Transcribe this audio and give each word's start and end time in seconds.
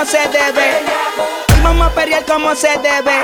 como 0.00 0.10
se 0.12 0.28
debe. 0.30 0.82
Vamos 1.62 1.88
a 1.88 1.90
pelear 1.90 2.24
como 2.24 2.54
se 2.54 2.68
debe. 2.78 3.20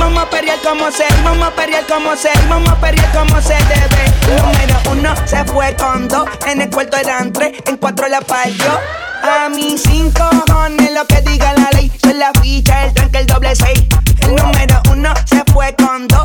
Vamos 0.00 0.24
a 0.24 0.28
pelear 0.28 0.58
como 0.60 0.90
se, 0.90 1.04
vamos 1.22 1.46
a 1.46 1.50
pelear 1.52 1.86
como 1.86 2.16
se, 2.16 2.30
vamos 2.48 2.68
a 2.70 2.80
pelear 2.80 3.12
como 3.12 3.40
se 3.40 3.54
debe. 3.54 4.42
Número 4.42 4.80
uno 4.90 5.14
se 5.26 5.44
fue 5.44 5.76
con 5.76 6.08
dos, 6.08 6.28
en 6.48 6.62
el 6.62 6.70
cuarto 6.70 6.96
eran 6.96 7.32
tres, 7.32 7.52
en 7.66 7.76
cuatro 7.76 8.08
la 8.08 8.20
partió. 8.20 8.80
A 9.22 9.48
mis 9.48 9.82
cinco 9.82 10.28
cojones 10.46 10.92
lo 10.92 11.06
que 11.06 11.20
diga 11.20 11.54
la 11.54 11.70
ley, 11.70 11.92
soy 12.02 12.14
la 12.14 12.32
ficha, 12.42 12.86
el 12.86 12.92
tranque, 12.92 13.18
el 13.18 13.26
doble 13.26 13.54
seis. 13.54 13.84
El 14.22 14.34
número 14.34 14.82
uno 14.90 15.14
se 15.24 15.44
fue 15.52 15.72
con 15.76 16.08
dos, 16.08 16.24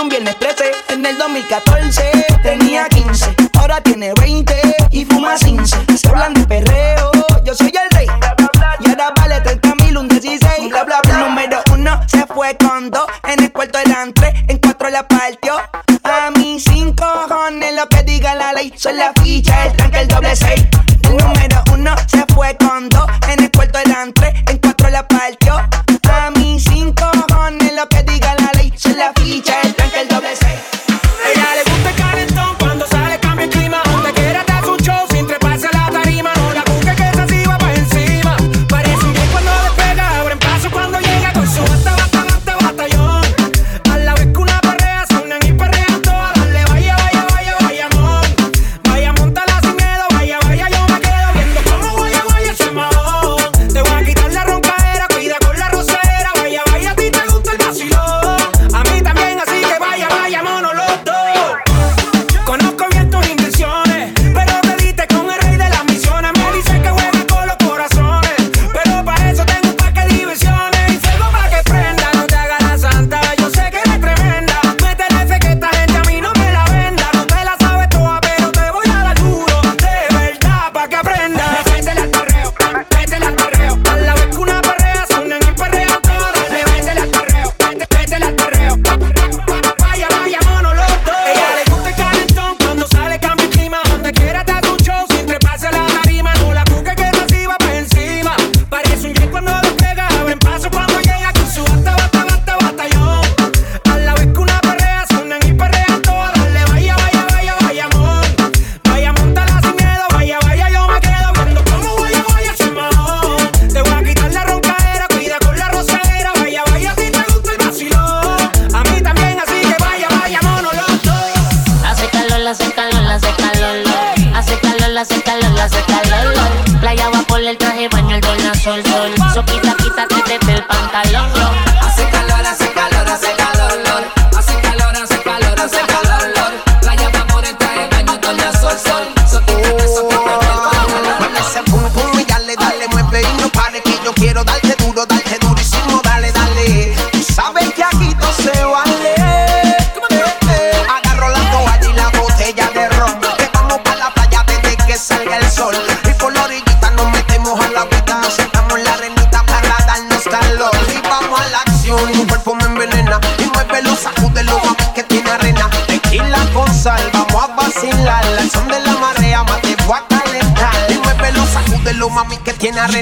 un 0.00 0.08
viernes 0.08 0.36
13. 0.40 0.72
En 0.88 1.06
el 1.06 1.16
2014 1.16 2.10
tenía 2.42 2.88
15, 2.88 3.34
ahora 3.60 3.80
tiene 3.80 4.12
20 4.14 4.54
y 4.90 5.04
fuma 5.04 5.36
15. 5.36 5.76
Se 5.96 6.08
hablan 6.08 6.34
de 6.34 6.44
perreo, 6.44 7.12
yo 7.44 7.54
soy 7.54 7.68
el 7.68 7.96
rey. 7.96 8.06
Y 8.80 8.88
ahora 8.88 9.12
vale 9.16 9.40
30 9.40 9.74
mil, 9.76 9.98
un 9.98 10.08
16. 10.08 10.68
Bla, 10.70 10.82
bla. 10.82 11.00
Número 11.18 11.62
uno 11.72 12.00
se 12.08 12.26
fue 12.26 12.56
con 12.56 12.90
dos, 12.90 13.06
en 13.28 13.44
el 13.44 13.52
cuarto 13.52 13.78
eran 13.78 14.12
tres, 14.12 14.34
en 14.48 14.58
cuatro 14.58 14.90
la 14.90 15.06
partió. 15.06 15.54
A 16.02 16.30
mí 16.32 16.58
cinco 16.58 17.04
cojones 17.28 17.74
lo 17.74 17.88
que 17.88 18.02
diga 18.02 18.34
la 18.34 18.52
ley. 18.54 18.72
Son 18.76 18.96
la 18.96 19.12
ficha, 19.22 19.66
el 19.66 19.76
tanque, 19.76 20.00
el 20.00 20.08
doble 20.08 20.34
seis. 20.34 20.66
El 21.04 21.16
número 21.18 21.62
uno 21.72 21.94
se 22.08 22.24
fue 22.34 22.56
con 22.56 22.88
dos, 22.88 23.06
en 23.28 23.37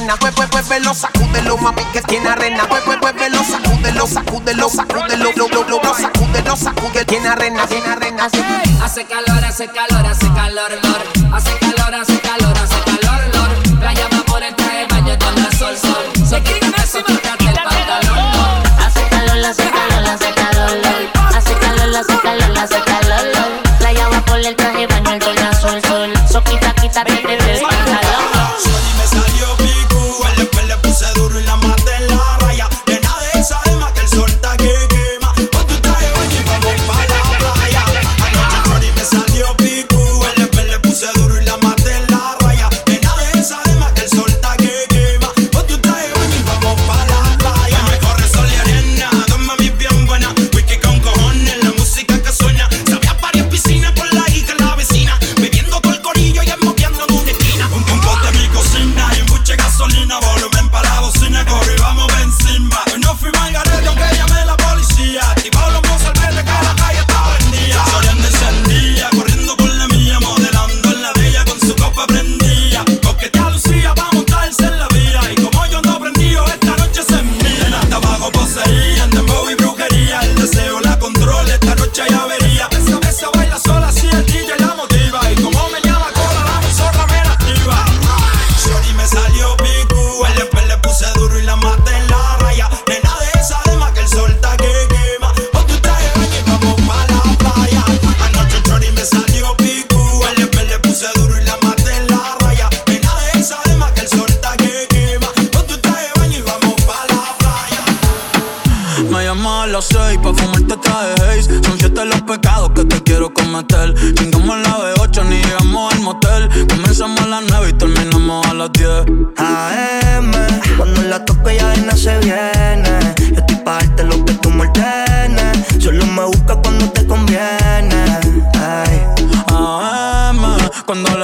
arena, 0.07 0.17
pues, 0.21 0.49
pues, 0.51 0.69
velo, 0.69 0.95
sacúdelo, 0.95 1.57
mami, 1.59 1.83
que 1.93 2.01
tiene 2.03 2.29
arena, 2.29 2.67
pues, 2.69 2.83
pues, 2.85 2.99
pues, 3.01 3.15
velo, 3.15 3.39
sacúdelo, 3.43 4.07
sacúdelo, 4.07 4.69
sacúdelo, 4.69 5.33
lo, 5.37 5.49
lo, 5.49 5.65
lo, 5.65 5.83
lo, 5.83 5.95
sacúdelo, 5.95 6.57
sacúdelo, 6.57 7.07
tiene 7.07 7.29
arena, 7.29 7.67
tiene 7.67 7.89
arena, 7.89 8.25
hace 8.27 9.05
calor, 9.05 9.45
hace 9.45 9.67
calor, 9.69 10.07
hace 10.07 10.29
calor, 10.33 11.16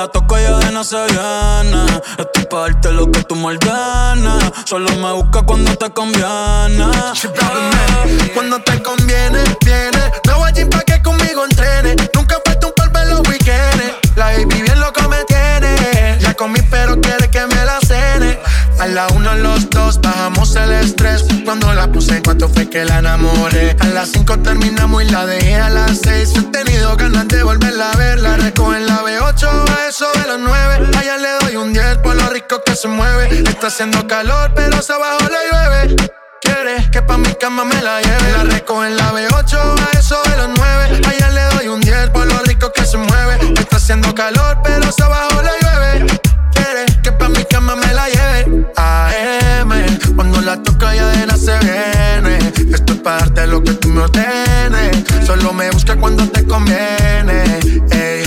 la 0.02 0.08
toco 0.08 0.36
ya 0.36 0.58
de 0.58 0.72
no 0.72 0.82
se 0.82 0.96
viene 0.96 1.84
Estoy 2.18 2.44
pa' 2.50 2.60
darte 2.62 2.90
lo 2.90 3.10
que 3.10 3.22
tú 3.22 3.36
me 3.36 3.46
ordenes 3.54 4.52
Solo 4.64 4.90
me 4.96 5.12
busca 5.12 5.42
cuando 5.42 5.76
te 5.76 5.90
conviene 5.90 6.86
Cuando 8.34 8.60
te 8.62 8.82
conviene, 8.82 9.38
viene. 9.64 10.02
Me 10.26 10.32
voy 10.34 10.48
allí 10.48 10.64
pa' 10.64 10.80
que 10.80 11.00
conmigo 11.02 11.44
entrene. 11.44 11.94
Nunca 12.14 12.36
falta 12.44 12.66
un 12.66 12.72
polvo 12.74 12.98
en 12.98 13.08
los 13.10 13.28
weekends. 13.28 13.94
La 14.16 14.26
baby 14.26 14.62
bien 14.62 14.80
loco 14.80 15.08
me 15.08 15.22
tiene. 15.24 16.18
Ya 16.20 16.34
comí, 16.34 16.60
pero 16.70 17.00
quiere 17.00 17.28
que 17.30 17.46
me. 17.46 17.51
A 18.82 18.88
la 18.88 19.06
uno, 19.14 19.32
los 19.36 19.70
dos, 19.70 20.00
bajamos 20.00 20.56
el 20.56 20.72
estrés. 20.72 21.24
Cuando 21.44 21.72
la 21.72 21.86
puse, 21.86 22.20
¿cuánto 22.20 22.48
fue 22.48 22.68
que 22.68 22.84
la 22.84 22.98
enamoré? 22.98 23.76
A 23.78 23.86
las 23.86 24.08
cinco 24.08 24.36
terminamos 24.40 25.04
y 25.04 25.06
la 25.08 25.24
dejé 25.24 25.54
a 25.54 25.70
las 25.70 26.00
seis. 26.02 26.32
He 26.36 26.42
tenido 26.50 26.96
ganas 26.96 27.28
de 27.28 27.44
volverla 27.44 27.92
a 27.92 27.96
ver. 27.96 28.18
La 28.18 28.36
recojo 28.36 28.74
en 28.74 28.88
la 28.88 29.00
B8 29.04 29.46
a 29.46 29.88
eso 29.88 30.06
de 30.14 30.26
los 30.26 30.40
nueve. 30.40 30.90
Allá 30.98 31.16
le 31.16 31.28
doy 31.44 31.56
un 31.58 31.72
10 31.72 31.98
por 31.98 32.16
lo 32.16 32.28
rico 32.30 32.60
que 32.66 32.74
se 32.74 32.88
mueve. 32.88 33.44
Está 33.48 33.68
haciendo 33.68 34.04
calor, 34.08 34.50
pero 34.56 34.82
se 34.82 34.92
abajo 34.94 35.28
le 35.30 35.48
llueve. 35.52 36.10
Quiere 36.40 36.90
que 36.90 37.02
pa' 37.02 37.18
mi 37.18 37.32
cama 37.36 37.64
me 37.64 37.80
la 37.82 38.00
lleve. 38.00 38.32
La 38.32 38.42
recojo 38.42 38.84
en 38.84 38.96
la 38.96 39.12
B8 39.12 39.58
a 39.58 39.96
eso 39.96 40.20
de 40.28 40.36
los 40.38 40.48
9. 40.58 41.02
Allá 41.06 41.30
le 41.30 41.42
doy 41.54 41.68
un 41.68 41.80
10 41.80 42.10
por 42.10 42.26
lo 42.26 42.36
rico 42.40 42.72
que 42.72 42.84
se 42.84 42.96
mueve. 42.96 43.38
Está 43.60 43.76
haciendo 43.76 44.12
calor, 44.12 44.58
pero 44.64 44.90
se 44.90 45.04
abajo 45.04 45.40
le 45.40 45.50
llueve. 45.60 46.31
Que 47.52 47.58
la 47.92 48.08
lleve. 48.08 48.66
AM, 48.76 49.70
cuando 50.16 50.40
la 50.40 50.56
toca 50.62 50.94
ya 50.94 51.06
de 51.08 51.26
nada 51.26 51.36
se 51.36 51.58
viene. 51.58 52.38
Esto 52.72 52.94
es 52.94 53.00
para 53.00 53.18
darte 53.18 53.46
lo 53.46 53.62
que 53.62 53.74
tú 53.74 53.88
me 53.88 54.00
ordenes. 54.00 55.04
Solo 55.26 55.52
me 55.52 55.70
busca 55.70 55.94
cuando 55.96 56.26
te 56.28 56.46
conviene. 56.46 57.60
Ey. 57.90 58.24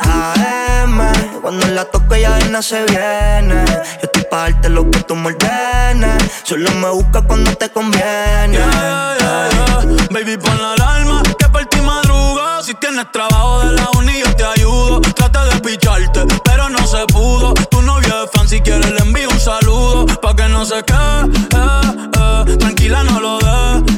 AM, 0.00 1.00
cuando 1.40 1.66
la 1.68 1.86
toco 1.86 2.14
ya 2.14 2.36
de 2.36 2.44
nada 2.50 2.60
se 2.60 2.84
viene. 2.84 3.64
Yo 3.66 4.02
estoy 4.02 4.24
pa' 4.30 4.50
darte 4.50 4.68
lo 4.68 4.90
que 4.90 5.00
tú 5.00 5.16
me 5.16 5.28
ordenes. 5.28 6.22
Solo 6.42 6.70
me 6.72 6.90
busca 6.90 7.22
cuando 7.22 7.54
te 7.54 7.70
conviene. 7.70 8.58
Yeah, 8.58 9.16
yeah, 9.18 9.48
yeah. 9.50 10.08
Baby, 10.10 10.36
pon 10.36 10.60
la 10.60 10.74
alarma 10.74 11.22
que 11.38 11.48
por 11.48 11.64
ti 11.66 11.80
madruga. 11.80 12.62
Si 12.62 12.74
tienes 12.74 13.10
trabajo 13.12 13.60
de 13.60 13.72
la 13.72 13.88
uni, 13.96 14.20
yo 14.20 14.36
te 14.36 14.44
ayudo. 14.44 15.00
Trata 15.00 15.46
de 15.46 15.58
picharte, 15.60 16.26
pero 16.44 16.68
no 16.68 16.86
se 16.86 17.06
pudo. 17.06 17.54
Si 18.48 18.60
quieres 18.62 18.90
le 18.90 19.00
envío 19.00 19.28
un 19.28 19.38
saludo. 19.38 20.06
Pa' 20.22 20.34
que 20.34 20.48
no 20.48 20.64
se 20.64 20.82
quede, 20.82 21.24
eh, 21.54 22.46
eh. 22.48 22.56
tranquila, 22.56 23.04
no 23.04 23.20
lo 23.20 23.38
dejes. 23.38 23.97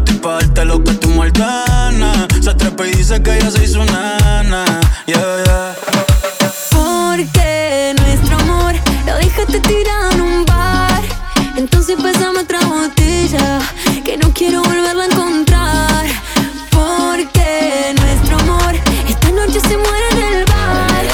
Estoy 0.00 0.16
pa' 0.16 0.32
darte 0.40 0.64
lo 0.64 0.82
que 0.82 0.94
tú 0.94 1.10
ordenes. 1.20 2.16
Se 2.42 2.54
trepa 2.54 2.86
y 2.86 2.92
dice 2.92 3.22
que 3.22 3.38
ya 3.38 3.50
se 3.50 3.64
hizo 3.64 3.84
nana. 3.84 4.64
Yeah, 5.06 5.44
yeah. 5.44 5.74
Porque 6.70 7.94
nuestro 7.98 8.38
amor 8.38 8.74
lo 9.06 9.14
dejaste 9.16 9.60
tirado 9.60 10.12
en 10.12 10.20
un 10.22 10.46
bar. 10.46 11.02
Entonces 11.54 11.96
pasamos 12.02 12.44
otra 12.44 12.60
botella 12.60 13.58
que 14.02 14.16
no 14.16 14.32
quiero 14.32 14.62
volverla 14.62 15.04
a 15.04 15.06
encontrar. 15.06 16.06
Porque 16.70 17.94
nuestro 18.00 18.38
amor 18.38 18.74
esta 19.06 19.30
noche 19.32 19.60
se 19.60 19.76
muere 19.76 20.06
en 20.12 20.18
el 20.34 20.44
bar. 20.46 21.04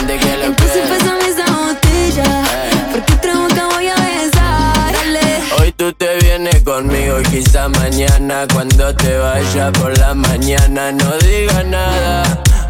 Entonces 0.44 0.82
pásame 0.88 1.26
esa 1.28 1.46
botella. 1.52 2.44
Porque 2.92 3.12
otra 3.14 3.34
boca 3.36 3.66
voy 3.74 3.88
a 3.88 3.96
besar. 3.96 4.92
Dale. 4.92 5.42
Hoy 5.58 5.72
tú 5.72 5.92
te 5.92 6.18
conmigo 6.66 7.20
y 7.20 7.22
quizá 7.22 7.68
mañana 7.68 8.44
cuando 8.52 8.92
te 8.96 9.16
vaya 9.16 9.70
por 9.72 9.96
la 9.98 10.14
mañana 10.14 10.90
no 10.90 11.16
digas 11.18 11.64
nada 11.64 12.24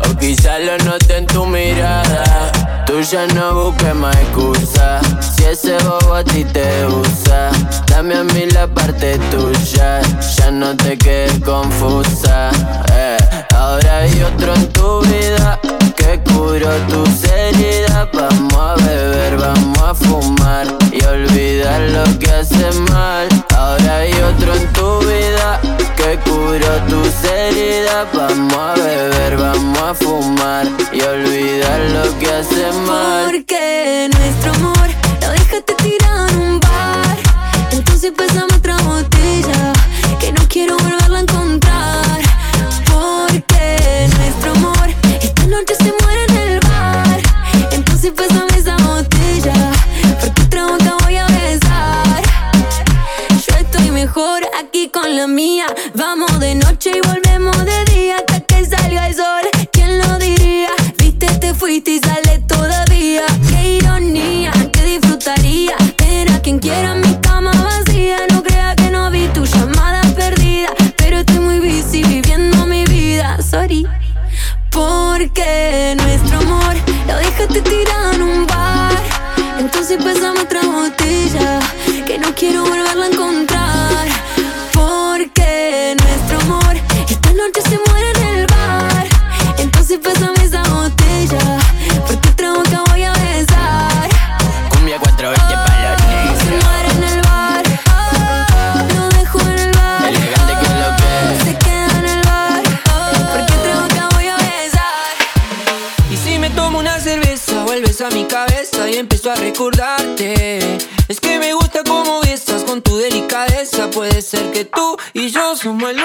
o 0.04 0.14
quizá 0.18 0.58
lo 0.58 0.76
note 0.84 1.16
en 1.16 1.26
tu 1.26 1.46
mirada. 1.46 2.52
Tú 2.86 3.00
ya 3.00 3.26
no 3.28 3.54
busques 3.54 3.94
más 3.94 4.14
excusa 4.16 5.00
si 5.20 5.44
ese 5.44 5.76
bobo 5.78 6.14
a 6.14 6.22
ti 6.22 6.44
te 6.44 6.84
usa. 6.86 7.50
Dame 7.86 8.16
a 8.16 8.24
mí 8.24 8.44
la 8.52 8.66
parte 8.66 9.18
tuya, 9.30 10.00
ya 10.36 10.50
no 10.50 10.76
te 10.76 10.96
quedes 10.98 11.40
confusa. 11.40 12.50
eh. 12.92 13.16
Ahora 13.54 13.98
hay 14.00 14.22
otro 14.22 14.54
en 14.54 14.68
tu 14.72 15.00
vida 15.00 15.58
que 16.06 16.20
curó 16.32 16.70
tus 16.88 17.24
heridas. 17.24 18.08
Vamos 18.12 18.54
a 18.54 18.74
beber, 18.76 19.36
vamos 19.36 19.78
a 19.82 19.94
fumar 19.94 20.66
y 20.92 21.04
olvidar 21.04 21.80
lo 21.80 22.18
que 22.18 22.30
hace 22.30 22.70
mal. 22.90 23.28
Ahora 23.56 23.98
hay 23.98 24.12
otro 24.12 24.54
en 24.54 24.72
tu 24.72 24.98
vida 25.00 25.60
que 25.96 26.18
curó 26.28 26.72
tus 26.88 27.24
heridas. 27.24 28.06
Vamos 28.12 28.54
a 28.54 28.74
beber, 28.74 29.36
vamos 29.36 29.78
a 29.78 29.94
fumar 29.94 30.66
y 30.92 31.00
olvidar 31.00 31.80
lo 31.96 32.18
que 32.18 32.28
hace 32.32 32.72
mal. 32.86 33.24
Porque 33.26 34.08
nuestro 34.12 34.52
amor 34.52 34.88
somos 115.66 115.90
el 115.90 115.98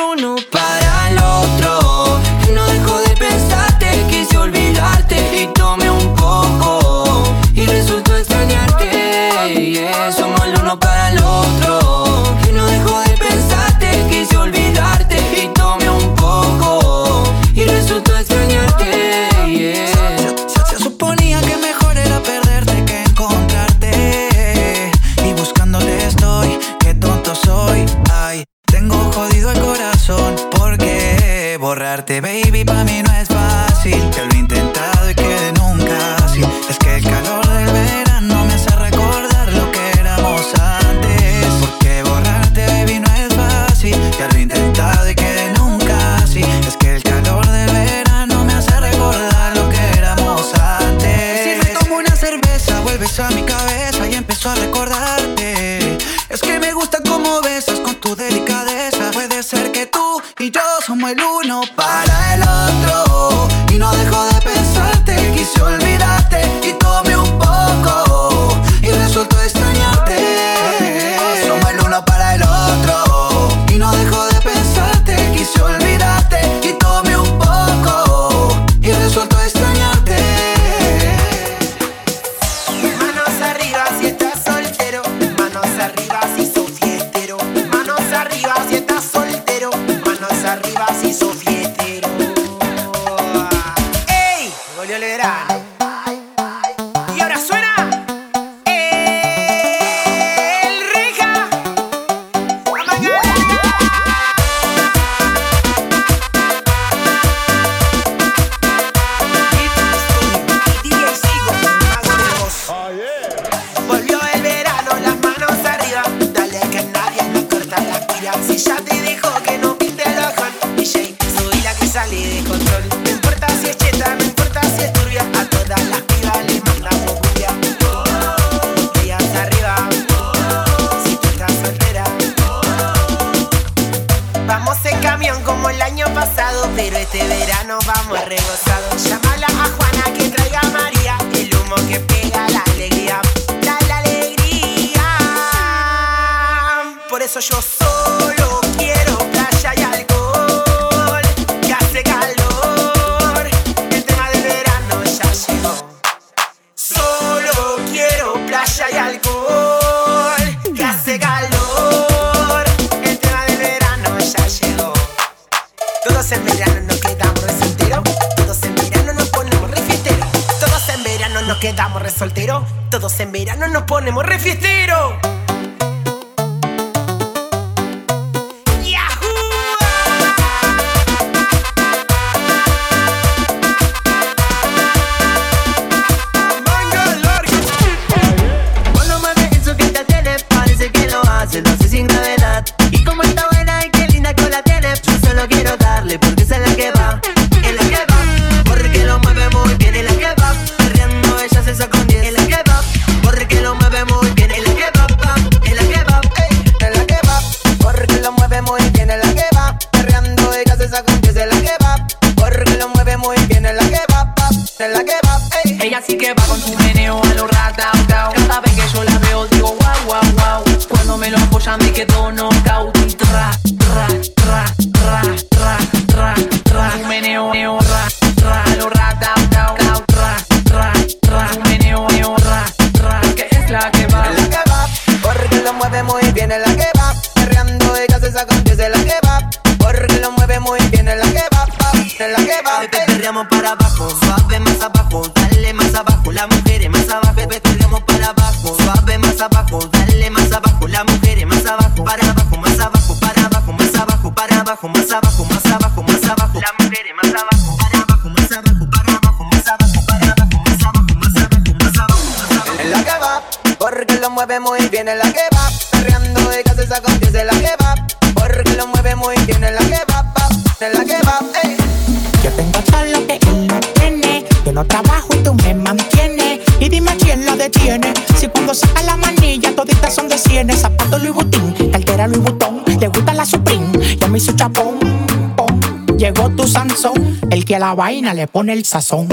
vaina 288.01 288.33
le 288.33 288.47
pone 288.47 288.73
el 288.73 288.83
sazón. 288.83 289.27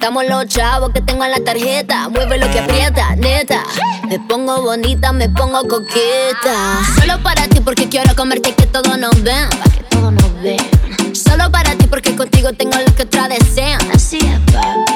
Sacamos 0.00 0.24
los 0.26 0.46
chavos 0.46 0.92
que 0.94 1.02
tengo 1.02 1.26
en 1.26 1.30
la 1.30 1.40
tarjeta. 1.40 2.08
Mueve 2.08 2.38
lo 2.38 2.50
que 2.50 2.60
aprieta, 2.60 3.14
neta. 3.16 3.62
Me 4.08 4.18
pongo 4.18 4.62
bonita, 4.62 5.12
me 5.12 5.28
pongo 5.28 5.68
coqueta. 5.68 6.80
Solo 6.98 7.22
para 7.22 7.46
ti 7.48 7.60
porque 7.60 7.86
quiero 7.86 8.16
comerte 8.16 8.54
que 8.54 8.64
todos 8.64 8.96
nos 8.96 9.22
ven. 9.22 9.46
Para 9.50 9.70
que 9.70 9.82
todos 9.90 10.10
nos 10.10 10.42
ven. 10.42 10.56
Solo 11.14 11.52
para 11.52 11.74
ti 11.76 11.86
porque 11.86 12.16
contigo 12.16 12.50
tengo 12.54 12.78
lo 12.78 12.94
que 12.94 13.02
otra 13.02 13.28
desean. 13.28 13.78
Así 13.92 14.16
es, 14.16 14.54
papá. 14.54 14.89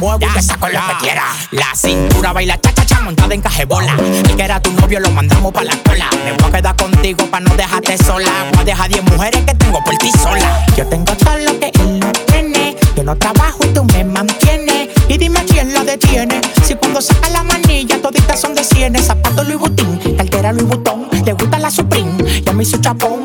muevo 0.00 0.26
y 0.38 0.42
saco 0.42 0.66
lo 0.68 0.80
que 0.80 1.04
quiera. 1.04 1.24
La 1.50 1.74
cintura 1.74 2.32
baila 2.32 2.58
cha 2.60 2.72
cha 2.72 2.86
cha 2.86 3.00
montada 3.02 3.34
en 3.34 3.42
cajebola. 3.42 3.94
El 3.98 4.34
que 4.34 4.42
era 4.42 4.60
tu 4.60 4.72
novio 4.72 4.98
lo 4.98 5.10
mandamos 5.10 5.52
pa' 5.52 5.62
la 5.62 5.76
cola. 5.84 6.08
Me 6.24 6.32
voy 6.32 6.48
a 6.48 6.52
quedar 6.52 6.76
contigo 6.76 7.26
pa' 7.30 7.40
no 7.40 7.54
dejarte 7.54 7.98
sola. 7.98 8.30
Voy 8.52 8.62
a 8.62 8.64
dejar 8.64 8.88
10 8.88 9.04
mujeres 9.04 9.44
que 9.44 9.54
tengo 9.54 9.84
por 9.84 9.94
ti 9.98 10.10
sola. 10.12 10.64
Yo 10.76 10.86
tengo 10.86 11.12
todo 11.14 11.36
lo 11.38 11.60
que 11.60 11.70
él 11.78 12.00
no 12.00 12.10
tiene. 12.12 12.76
Yo 12.96 13.04
no 13.04 13.14
trabajo 13.16 13.58
y 13.62 13.68
tú 13.68 13.84
me 13.84 14.02
mantienes. 14.04 14.88
Y 15.08 15.18
dime 15.18 15.44
quién 15.44 15.72
la 15.74 15.84
detiene. 15.84 16.40
Si 16.64 16.74
cuando 16.74 17.02
saca 17.02 17.28
la 17.28 17.42
manilla 17.42 18.00
toditas 18.00 18.40
son 18.40 18.54
de 18.54 18.64
cienes. 18.64 19.06
Zapato 19.06 19.44
Louis 19.44 19.58
Vuitton, 19.58 20.00
cartera 20.16 20.52
Louis 20.52 20.66
Vuitton. 20.66 21.08
Le 21.24 21.32
gusta 21.34 21.58
la 21.58 21.70
Supreme, 21.70 22.42
ya 22.42 22.52
me 22.52 22.62
hizo 22.62 22.78
chapón. 22.78 23.24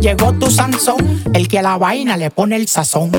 Llegó 0.00 0.32
tu 0.34 0.48
Sansón, 0.48 1.24
el 1.34 1.48
que 1.48 1.58
a 1.58 1.62
la 1.62 1.76
vaina 1.76 2.16
le 2.16 2.30
pone 2.30 2.54
el 2.54 2.68
sazón. 2.68 3.10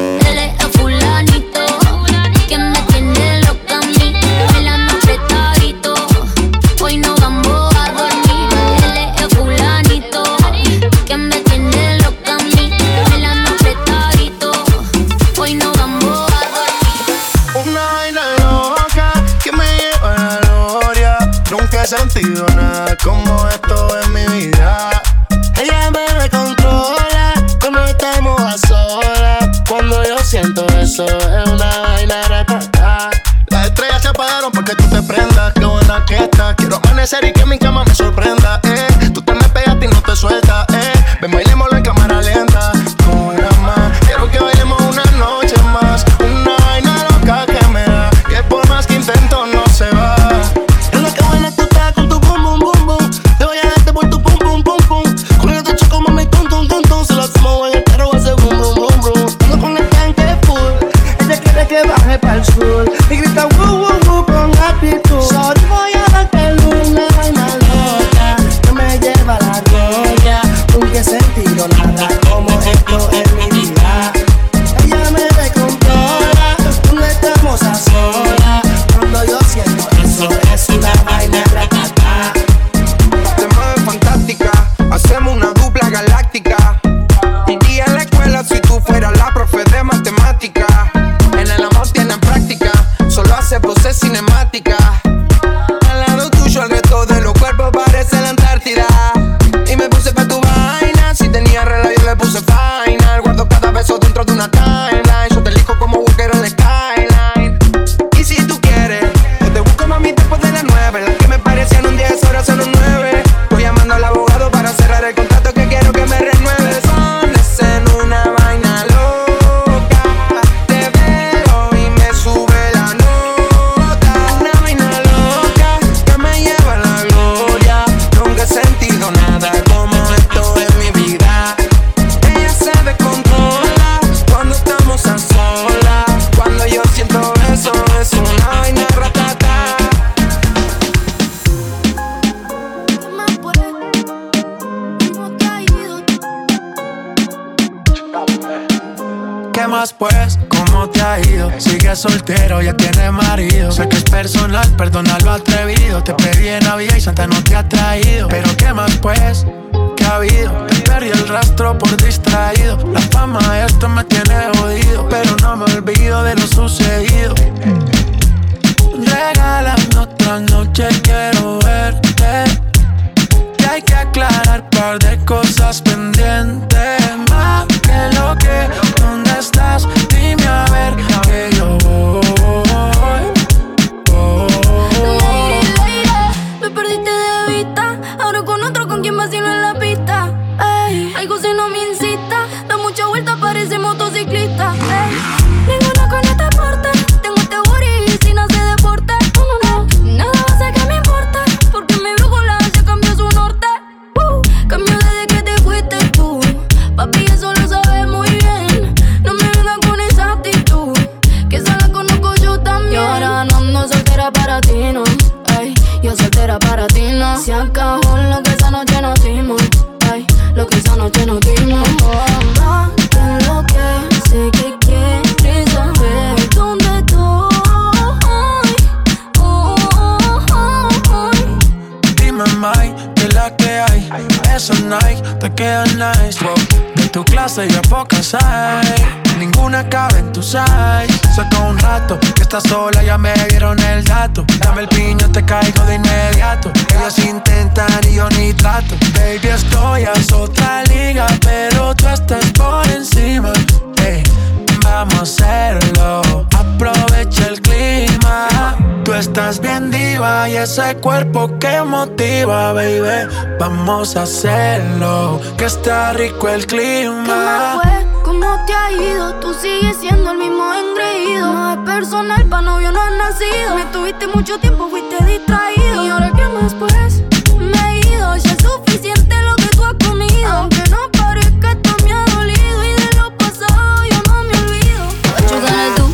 rico 266.19 266.49
el 266.49 266.67
clima. 266.67 267.79
¿Qué 267.81 267.89
fue? 267.89 268.23
¿Cómo 268.23 268.65
te 268.65 268.73
ha 268.73 268.91
ido? 268.91 269.35
Tú 269.35 269.53
sigues 269.53 269.95
siendo 269.97 270.31
el 270.31 270.37
mismo 270.37 270.65
engreído. 270.73 271.53
No 271.53 271.71
es 271.71 271.77
personal, 271.77 272.45
pa' 272.45 272.61
novio 272.61 272.91
no 272.91 273.01
has 273.01 273.13
nacido. 273.13 273.75
Me 273.75 273.85
tuviste 273.85 274.27
mucho 274.27 274.59
tiempo, 274.59 274.89
fuiste 274.89 275.23
distraído. 275.23 276.03
¿Y 276.03 276.09
ahora 276.09 276.31
qué 276.35 276.45
más 276.49 276.73
pues? 276.75 277.23
Me 277.57 277.71
he 277.71 277.99
ido, 277.99 278.35
ya 278.35 278.51
es 278.51 278.61
suficiente 278.61 279.33
lo 279.43 279.55
que 279.55 279.67
tú 279.77 279.85
has 279.85 279.95
comido. 280.05 280.51
Aunque 280.51 280.83
no 280.89 280.97
parezca, 281.17 281.71
esto 281.71 281.95
me 282.03 282.11
ha 282.11 282.25
dolido. 282.35 282.83
Y 282.83 282.93
de 283.01 283.17
lo 283.17 283.37
pasado 283.37 284.03
yo 284.11 284.21
no 284.27 284.43
me 284.43 284.57
olvido. 284.59 285.03
Chútale 285.47 285.91
tú, 285.95 286.05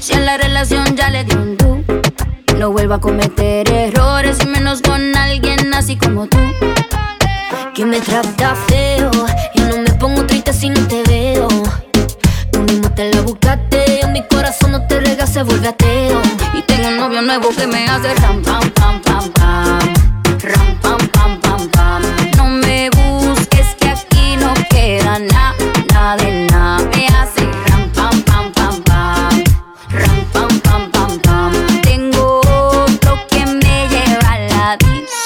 si 0.00 0.14
a 0.14 0.20
la 0.20 0.36
relación 0.38 0.96
ya 0.96 1.08
le 1.08 1.22
di 1.22 1.36
un 1.36 1.56
tú. 1.56 1.84
No 2.58 2.72
vuelva 2.72 2.96
a 2.96 3.00
cometer 3.00 3.70
errores 3.70 4.38
y 4.42 4.46
menos 4.46 4.82
con 4.82 5.16
alguien 5.16 5.72
así 5.72 5.96
como 5.96 6.26
tú 6.26 6.38
que 7.76 7.84
me 7.84 8.00
trata 8.00 8.54
feo. 8.68 9.10
Yo 9.54 9.68
no 9.68 9.82
me 9.82 9.92
pongo 10.00 10.24
triste 10.24 10.52
si 10.54 10.70
no 10.70 10.80
te 10.88 11.02
veo. 11.02 11.46
Tú 12.50 12.60
mismo 12.62 12.90
te 12.92 13.12
la 13.12 13.20
buscaste, 13.20 14.00
mi 14.12 14.26
corazón 14.28 14.72
no 14.72 14.86
te 14.86 14.98
rega, 14.98 15.26
se 15.26 15.42
vuelve 15.42 15.68
ateo. 15.68 16.22
Y 16.54 16.62
tengo 16.62 16.88
un 16.88 16.96
novio 16.96 17.20
nuevo 17.20 17.50
que 17.50 17.66
me 17.66 17.86
hace 17.86 18.14
ram, 18.14 18.42
pam, 18.42 18.70
pam, 18.70 19.02
pam, 19.02 19.30
pam. 19.32 19.95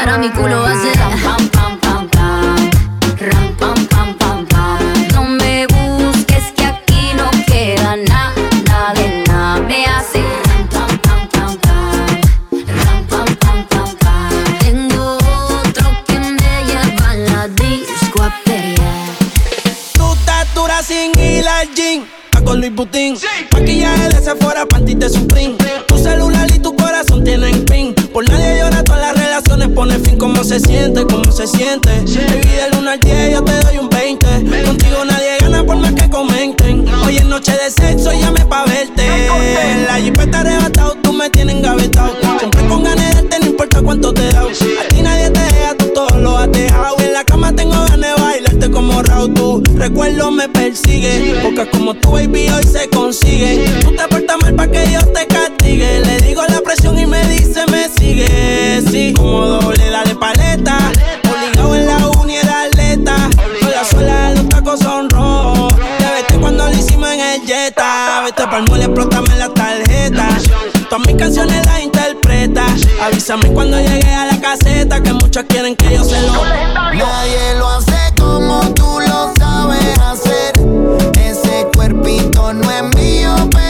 Ahora 0.00 0.18
mi 0.18 0.30
culo 0.30 0.64
hace 0.64 0.92
ram, 0.94 1.20
pam, 1.20 1.48
pam, 1.48 1.78
pam, 1.80 2.08
pam. 2.08 2.70
Ram, 3.20 3.54
pam, 3.58 3.86
pam, 3.86 4.14
pam, 4.16 4.46
pam. 4.46 4.78
No 5.12 5.22
me 5.24 5.66
busques 5.66 6.52
que 6.56 6.64
aquí 6.64 7.12
no 7.16 7.30
queda 7.46 7.96
nada, 7.96 8.32
nada 8.66 8.94
de 8.94 9.24
nada. 9.28 9.60
Me 9.60 9.84
hace 9.84 10.22
ram, 10.46 10.68
pam, 10.68 10.98
pam, 10.98 11.28
pam, 11.28 11.58
pam. 11.58 12.06
Ram, 12.66 13.06
pam, 13.10 13.26
pam, 13.36 13.66
pam, 13.68 13.96
pam. 13.98 14.58
Tengo 14.60 15.18
otro 15.64 15.90
que 16.06 16.18
me 16.18 16.64
lleva 16.64 17.10
a 17.10 17.16
la 17.16 17.48
disco 17.48 18.22
a 18.22 18.34
pelear. 18.44 19.16
Tu 19.92 20.12
estatura 20.12 20.82
sin 20.82 21.18
ir 21.18 21.46
al 21.46 21.68
gym. 21.74 22.04
Con 22.44 22.58
Luis 22.58 22.74
Butín. 22.74 23.18
Maquillaje 23.52 24.08
de 24.08 24.20
Sephora, 24.22 24.64
panty 24.64 24.94
de 24.94 25.10
Supreme. 25.10 25.56
Tu 25.86 25.98
celular 25.98 26.50
y 26.50 26.58
tu 26.58 26.74
corazón 26.74 27.22
tienen 27.22 27.64
pin. 27.66 27.94
Por 28.12 28.26
nadie 28.28 28.58
llora, 28.58 28.82
las 28.88 28.88
relaciones 28.88 29.19
pone 29.80 29.98
fin. 30.00 30.18
¿Cómo 30.18 30.44
se 30.44 30.60
siente? 30.60 31.06
¿Cómo 31.06 31.32
se 31.32 31.46
siente? 31.46 31.88
Baby, 31.88 32.48
del 32.48 32.78
1 32.80 32.90
al 32.90 33.00
10 33.00 33.32
yo 33.32 33.42
te 33.42 33.52
doy 33.64 33.78
un 33.78 33.88
20. 33.88 34.26
Contigo 34.66 35.04
nadie 35.06 35.38
gana 35.40 35.64
por 35.64 35.76
más 35.76 35.94
que 35.94 36.10
comenten. 36.10 36.86
Hoy 37.02 37.16
es 37.16 37.24
noche 37.24 37.52
de 37.52 37.70
sexo, 37.70 38.12
llame 38.12 38.44
pa' 38.44 38.66
verte. 38.66 39.06
La 39.86 39.94
jipeta 39.94 40.40
arrebatado, 40.40 40.96
tú 41.02 41.14
me 41.14 41.30
tienes 41.30 41.56
engavetado. 41.56 42.12
Siempre 42.38 42.66
con 42.68 42.82
ganas 42.82 43.08
de 43.08 43.14
darte, 43.22 43.38
no 43.40 43.46
importa 43.46 43.80
cuánto 43.80 44.12
te 44.12 44.30
da. 44.30 44.42
A 44.42 44.88
ti 44.90 45.00
nadie 45.00 45.30
te 45.30 45.40
deja, 45.40 45.74
tú 45.78 45.86
todo 45.94 46.18
lo 46.18 46.36
has 46.36 46.52
dejado. 46.52 46.96
En 46.98 47.14
la 47.14 47.24
cama 47.24 47.54
tengo 47.54 47.72
ganas 47.72 48.16
de 48.16 48.22
bailarte 48.22 48.70
como 48.70 49.02
Raúl. 49.02 49.32
Tu 49.32 49.62
recuerdo 49.76 50.30
me 50.30 50.46
persigue. 50.50 51.40
Porque 51.42 51.66
como 51.70 51.94
tu 51.94 52.10
baby 52.10 52.50
hoy 52.50 52.64
se 52.64 52.86
consigue. 52.90 53.64
Tú 53.80 53.96
te 53.96 54.06
portas 54.08 54.36
mal 54.42 54.54
pa' 54.54 54.68
que 54.68 54.84
Dios 54.88 55.10
te 55.14 55.26
castigue. 55.26 56.00
Le 56.00 56.20
digo 56.20 56.42
la 56.46 56.60
presión 56.60 56.79
Mole, 68.68 68.84
explótame 68.84 69.36
la 69.36 69.48
tarjeta. 69.48 70.28
Todas 70.88 71.06
mis 71.06 71.16
canciones 71.16 71.64
las 71.66 71.80
interpreta. 71.80 72.66
Avísame 73.02 73.48
cuando 73.52 73.78
llegue 73.78 74.12
a 74.12 74.26
la 74.26 74.40
caseta. 74.40 75.02
Que 75.02 75.12
muchos 75.12 75.44
quieren 75.44 75.76
que 75.76 75.94
yo 75.94 76.04
se 76.04 76.20
lo. 76.22 76.44
Nadie 76.44 77.54
lo 77.58 77.68
hace 77.68 78.14
como 78.18 78.60
tú 78.74 78.98
lo 79.00 79.32
sabes 79.38 79.98
hacer. 80.00 80.52
Ese 81.20 81.66
cuerpito 81.74 82.52
no 82.52 82.70
es 82.70 82.82
mío, 82.96 83.34
pero 83.50 83.69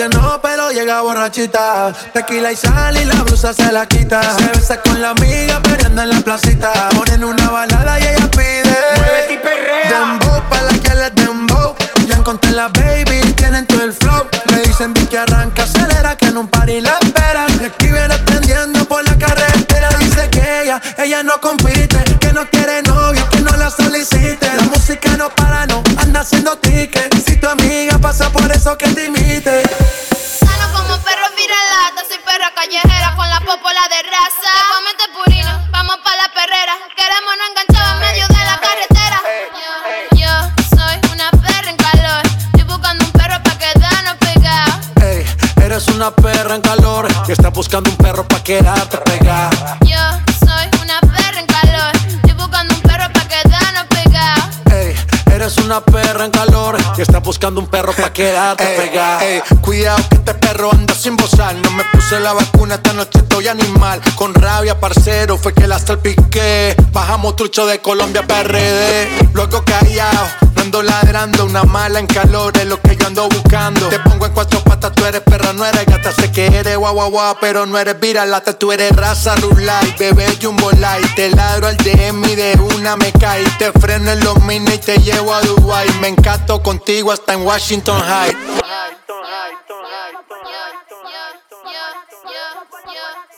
que 0.00 0.16
no, 0.16 0.40
pero 0.40 0.70
llega 0.70 1.02
borrachita. 1.02 1.92
Tequila 2.14 2.50
y 2.50 2.56
sal 2.56 2.96
y 2.96 3.04
la 3.04 3.22
blusa 3.22 3.52
se 3.52 3.70
la 3.70 3.84
quita. 3.84 4.22
Se 4.38 4.46
besa 4.46 4.80
con 4.80 4.98
la 5.02 5.10
amiga 5.10 5.60
peleando 5.60 6.00
en 6.00 6.08
la 6.08 6.20
placita. 6.20 6.72
Ponen 6.96 7.22
una 7.22 7.50
balada 7.50 8.00
y 8.00 8.04
ella 8.04 8.30
pide. 8.30 8.76
Muévete 8.96 9.34
y 9.34 9.36
perrea. 9.36 9.90
Dembow 9.90 10.42
pa' 10.48 10.62
la 10.62 10.78
que 10.78 10.94
le 10.94 11.10
dembow. 11.10 11.74
Ya 12.06 12.16
encontré 12.16 12.52
la 12.52 12.68
baby, 12.68 13.20
tienen 13.34 13.66
todo 13.66 13.84
el 13.84 13.92
flow. 13.92 14.26
Me 14.50 14.60
dicen 14.62 14.94
que 14.94 15.18
arranca, 15.18 15.64
acelera, 15.64 16.16
que 16.16 16.28
en 16.28 16.38
un 16.38 16.48
party 16.48 16.80
la 16.80 16.96
esperan. 17.02 17.48
Y 17.60 17.64
aquí 17.66 17.88
viene 17.88 18.16
prendiendo 18.24 18.86
por 18.86 19.04
la 19.04 19.18
carretera. 19.18 19.90
Dice 19.98 20.30
que 20.30 20.62
ella, 20.62 20.80
ella 20.96 21.22
no 21.22 21.38
compite, 21.42 22.02
que 22.20 22.32
no 22.32 22.48
quiere 22.48 22.80
novio, 22.84 23.28
que 23.28 23.40
no 23.40 23.54
la 23.54 23.68
solicite. 23.70 24.50
La 24.56 24.62
música 24.62 25.14
no 25.18 25.28
para, 25.28 25.66
no 25.66 25.82
anda 25.98 26.20
haciendo 26.20 26.56
ticket. 26.56 27.14
Si 27.26 27.36
tu 27.36 27.46
amiga 27.48 27.98
pasa 27.98 28.30
por 28.30 28.50
eso 28.50 28.78
que 28.78 28.88
te 28.88 29.10
quedarte 58.20 58.66
pegada. 58.76 59.24
Ey, 59.24 59.40
cuidado 59.62 60.06
que 60.10 60.16
este 60.16 60.34
perro 60.34 60.70
anda 60.70 60.94
sin 60.94 61.16
bozar. 61.16 61.54
No 61.54 61.70
me 61.70 61.84
puse 61.84 62.20
la 62.20 62.34
vacuna, 62.34 62.74
esta 62.74 62.92
noche 62.92 63.18
estoy 63.18 63.48
animal. 63.48 64.00
Con 64.14 64.34
rabia, 64.34 64.78
parcero, 64.78 65.38
fue 65.38 65.54
que 65.54 65.66
la 65.66 65.78
salpiqué. 65.78 66.76
Bajamos 66.92 67.36
trucho 67.36 67.66
de 67.66 67.78
Colombia 67.78 68.26
PRD. 68.26 69.08
Luego 69.32 69.64
callado, 69.64 70.26
no 70.54 70.62
ando 70.62 70.82
ladrando. 70.82 71.46
Una 71.46 71.62
mala 71.62 71.98
en 71.98 72.06
calor 72.06 72.52
es 72.58 72.66
lo 72.66 72.78
que 72.82 72.94
yo 72.94 73.06
ando 73.06 73.26
buscando. 73.26 73.88
Te 73.88 73.98
pongo 74.00 74.26
en 74.26 74.32
cuatro 74.32 74.62
patas, 74.64 74.92
tú 74.92 75.06
eres 75.06 75.22
perra, 75.22 75.54
no 75.54 75.64
eres 75.64 75.86
gata. 75.86 76.12
Sé 76.12 76.30
que 76.30 76.46
eres 76.46 76.76
guau 76.76 76.92
guau 76.92 77.10
guau, 77.10 77.36
pero 77.40 77.64
no 77.64 77.78
eres 77.78 77.98
viralata. 77.98 78.52
Tú 78.52 78.70
eres 78.70 78.94
raza 78.94 79.34
rulay, 79.36 79.94
bebé 79.98 80.26
jumbo 80.42 80.70
light. 80.72 81.14
Te 81.14 81.30
ladro 81.30 81.68
al 81.68 81.76
DM 81.78 82.22
y 82.24 82.34
de 82.34 82.60
una 82.76 82.96
me 82.96 83.12
cae. 83.12 83.44
Te 83.58 83.72
freno 83.72 84.10
en 84.10 84.22
los 84.22 84.42
mini 84.42 84.74
y 84.74 84.78
te 84.78 84.98
llevo 84.98 85.32
a 85.32 85.40
Dubai. 85.40 85.88
Me 86.00 86.08
encanto 86.08 86.62
contigo 86.62 87.12
hasta 87.12 87.32
en 87.32 87.46
Washington 87.46 88.09
High. 88.10 88.34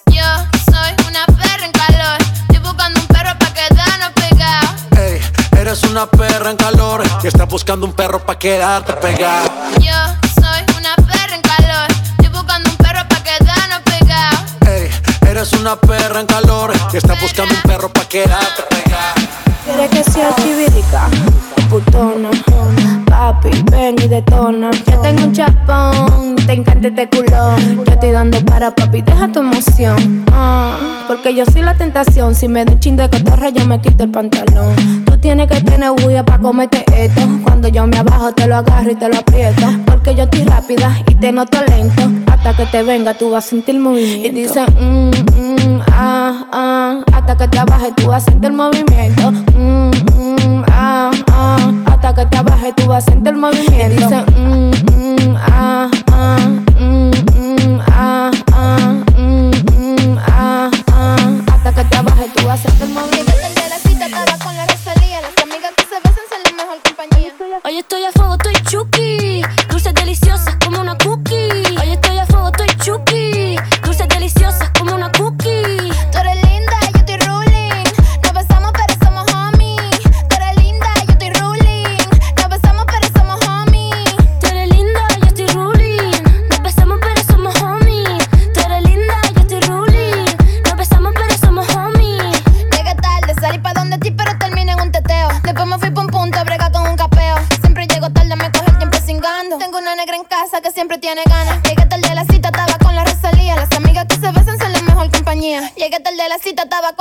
Yo 0.07 0.25
soy 0.65 0.95
una 1.09 1.27
perra 1.27 1.67
en 1.67 1.73
calor. 1.73 2.19
Estoy 2.49 2.59
buscando 2.61 3.01
un 3.01 3.07
perro 3.07 3.39
pa' 3.39 3.53
quedarnos 3.53 4.13
pegados. 4.15 4.71
Ey, 4.97 5.21
eres 5.59 5.83
una 5.83 6.07
perra 6.07 6.51
en 6.51 6.57
calor 6.57 7.03
que 7.21 7.29
está 7.29 7.45
buscando 7.45 7.85
un 7.85 7.93
perro 7.93 8.25
pa' 8.25 8.39
quedarte 8.39 8.95
pegada. 8.95 9.45
Yo 9.79 9.93
soy 10.41 10.65
una 10.79 10.97
perra 10.97 11.35
en 11.35 11.43
calor. 11.43 11.91
Estoy 12.19 12.31
buscando 12.31 12.71
un 12.71 12.77
perro 12.79 13.07
pa' 13.11 13.23
quedarnos 13.23 13.81
pegados. 13.81 14.41
Ey, 14.67 14.91
eres 15.29 15.53
una 15.53 15.77
perra 15.77 16.21
en 16.21 16.27
calor 16.27 16.73
que 16.91 16.97
está 16.97 17.15
buscando 17.21 17.55
un 17.55 17.63
perro 17.63 17.93
pa' 17.93 18.09
quedarte 18.09 18.63
pegada. 18.71 19.15
Quiere 19.67 19.89
que 19.91 20.03
sea 20.03 20.35
chivirica, 20.37 21.11
putona. 21.69 22.31
Papi, 23.23 23.51
ven 23.71 23.95
y 24.03 24.09
detona. 24.09 24.73
Yo 24.91 25.01
tengo 25.01 25.27
un 25.27 25.33
chapón, 25.33 26.35
te 26.45 26.55
encanta 26.55 26.89
este 26.89 27.09
culón. 27.09 27.77
Yo 27.77 27.93
estoy 27.93 28.11
dando 28.11 28.45
para 28.45 28.75
papi, 28.75 29.01
deja 29.01 29.29
tu 29.29 29.39
emoción. 29.39 30.25
Ah, 30.33 30.77
porque 31.07 31.33
yo 31.33 31.45
soy 31.47 31.63
la 31.63 31.75
tentación. 31.75 32.35
Si 32.35 32.49
me 32.49 32.65
da 32.65 32.73
un 32.73 32.81
chin 32.81 32.97
de 32.97 33.09
cotorra, 33.09 33.51
yo 33.51 33.65
me 33.65 33.81
quito 33.81 34.03
el 34.03 34.11
pantalón. 34.11 35.05
Tú 35.05 35.17
tienes 35.19 35.49
que 35.49 35.61
tener 35.61 35.93
bulla 35.93 36.25
para 36.25 36.43
comerte 36.43 36.85
esto. 36.97 37.21
Cuando 37.45 37.69
yo 37.69 37.87
me 37.87 37.99
abajo, 37.99 38.33
te 38.33 38.49
lo 38.49 38.57
agarro 38.57 38.91
y 38.91 38.97
te 38.97 39.09
lo 39.09 39.17
aprieto. 39.17 39.69
Porque 39.87 40.17
yo 40.17 40.25
estoy 40.25 40.43
rápida 40.43 40.99
y 41.07 41.15
te 41.15 41.31
noto 41.31 41.59
lento. 41.69 42.03
Hasta 42.27 42.57
que 42.57 42.67
te 42.67 42.83
venga, 42.83 43.15
tú 43.15 43.31
vas 43.31 43.47
a 43.47 43.49
sentir 43.51 43.79
movimiento. 43.79 44.27
Y 44.27 44.31
dice, 44.33 44.63
mm, 44.81 45.11
mm, 45.11 45.81
ah, 45.93 46.45
ah. 46.51 47.05
Hasta 47.13 47.37
que 47.37 47.47
te 47.47 47.61
abaje, 47.61 47.93
tú 47.97 48.09
vas 48.09 48.27
a 48.27 48.33
sentir 48.33 48.53
movimiento. 48.53 49.31
Mm, 49.31 49.91
mm, 50.17 50.65
ah, 50.73 51.11
ah. 51.31 51.92
Hasta 52.03 52.25
que 52.25 52.31
te 52.31 52.37
abaje, 52.39 52.73
tú 52.73 52.87
vas 52.87 53.07
a 53.07 53.13
sentir 53.13 53.33
movimiento. 53.33 53.77
Y 53.77 53.89
dice, 53.91 54.25
mm, 54.37 54.71
mm, 55.31 55.37
ah, 55.37 55.89
ah. 56.11 56.52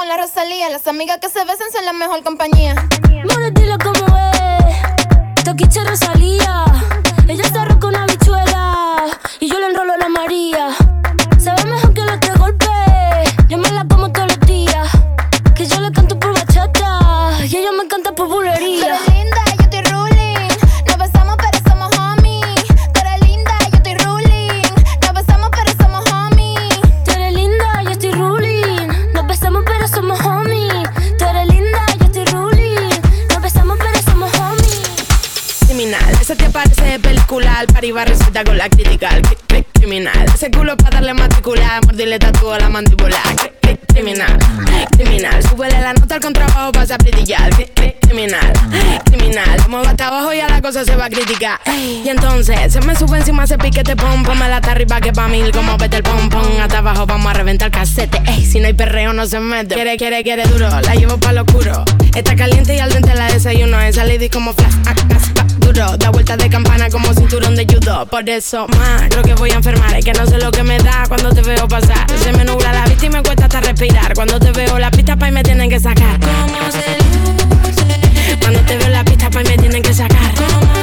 Con 0.02 0.08
la 0.08 0.18
Rosalía. 0.18 0.68
Las 0.70 0.88
amigas 0.88 1.20
que 1.20 1.30
se 1.30 1.46
besan 1.46 1.72
son 1.72 1.86
la 1.86 1.94
mejor 1.94 2.24
compañía. 2.24 2.74
More, 3.24 3.52
dilo 3.52 3.78
como 3.78 4.18
es. 4.18 5.44
Toquiche 5.44 5.84
Rosalía. 5.84 6.66
Ella 7.28 7.44
está 7.44 7.61
con 38.44 38.58
la 38.58 38.70
crítica. 38.70 39.10
Cri- 39.22 39.38
cri- 39.48 39.66
Criminal, 39.74 40.26
ese 40.34 40.52
culo 40.52 40.78
para 40.78 40.98
darle 40.98 41.14
matricular. 41.14 41.84
Mordirle 41.86 42.20
tatuo 42.20 42.54
a 42.54 42.60
la 42.60 42.70
mandíbula. 42.70 43.18
Cri- 43.36 43.52
cri- 43.62 43.80
Criminal, 43.94 44.38
criminal. 44.98 45.44
Súbele 45.44 45.82
la 45.82 45.94
nota 45.94 46.16
al 46.16 46.22
contrabajo, 46.22 46.72
vas 46.72 46.92
a 46.92 46.98
brillar. 46.98 47.50
Cri- 47.54 47.70
cri- 47.74 47.96
Criminal, 48.02 48.52
criminal. 49.06 49.58
Lo 49.58 49.70
muevo 49.70 49.88
hasta 49.88 50.08
abajo 50.08 50.34
y 50.34 50.40
a 50.42 50.48
la 50.50 50.62
cosa 50.62 50.84
se 50.84 50.96
va 50.98 51.06
a 51.06 51.10
criticar. 51.10 51.60
Y 51.68 52.08
entonces 52.10 52.72
se 52.74 52.82
me 52.82 52.94
sube 52.96 53.18
encima 53.18 53.46
ese 53.46 53.58
piquete 53.58 53.96
pom. 53.96 54.22
Me 54.38 54.48
la 54.50 54.58
está 54.58 54.72
arriba 54.72 55.00
que 55.00 55.12
pa' 55.14 55.28
mil 55.28 55.52
como 55.52 55.78
vete 55.78 55.98
el 55.98 56.04
pom 56.04 56.30
pom. 56.30 56.44
Hasta 56.62 56.80
abajo 56.80 57.06
vamos 57.06 57.28
a 57.28 57.34
reventar 57.34 57.72
casete. 57.72 58.22
Ey, 58.28 58.46
si 58.46 58.60
no 58.60 58.68
hay 58.68 58.74
perreo 58.74 59.14
no 59.14 59.26
se 59.26 59.40
mete. 59.40 59.76
Quiere, 59.76 59.98
quiere, 59.98 60.24
quiere 60.24 60.44
duro. 60.44 60.70
La 60.82 60.94
llevo 60.96 61.18
pa' 61.18 61.32
lo 61.32 61.44
oscuro. 61.44 61.84
Está 62.16 62.36
caliente 62.36 62.76
y 62.76 62.80
al 62.80 62.92
dente 62.92 63.14
la 63.16 63.32
desayuno. 63.32 63.80
Esa 63.80 64.04
lady 64.04 64.30
como 64.30 64.54
flash. 64.54 64.74
Da 65.74 66.10
vueltas 66.10 66.38
de 66.38 66.50
campana 66.50 66.90
como 66.90 67.14
cinturón 67.14 67.56
de 67.56 67.66
judo. 67.66 68.06
Por 68.06 68.30
eso, 68.30 68.68
más, 68.68 69.04
creo 69.10 69.24
que 69.24 69.34
voy 69.36 69.52
a 69.52 69.56
enfermar. 69.56 69.96
Es 69.96 70.04
que 70.04 70.12
no 70.12 70.26
sé 70.26 70.38
lo 70.38 70.52
que 70.52 70.64
me 70.64 70.78
da 70.78 71.06
cuando 71.08 71.32
te 71.32 71.42
veo 71.42 71.66
pasar. 71.66 72.06
Se 72.22 72.34
me 72.34 72.44
nubla 72.44 72.74
la 72.74 72.86
vista 72.86 73.06
y 73.06 73.10
me 73.10 73.24
cuesta 73.24 73.46
hasta 73.46 73.62
respirar. 73.62 74.14
Cuando 74.14 74.38
te 74.38 74.52
veo 74.52 74.78
la 74.78 74.92
pista 74.92 75.16
pa' 75.16 75.30
y 75.30 75.32
me 75.32 75.44
tienen 75.44 75.70
que 75.70 75.80
sacar. 75.80 76.20
Cuando 78.42 78.60
te 78.62 78.78
veo 78.78 78.90
la 78.90 79.06
pista 79.06 79.30
pa' 79.30 79.42
y 79.42 79.46
me 79.46 79.58
tienen 79.58 79.82
que 79.82 79.94
sacar. 79.94 80.36
¿Cómo 80.36 80.81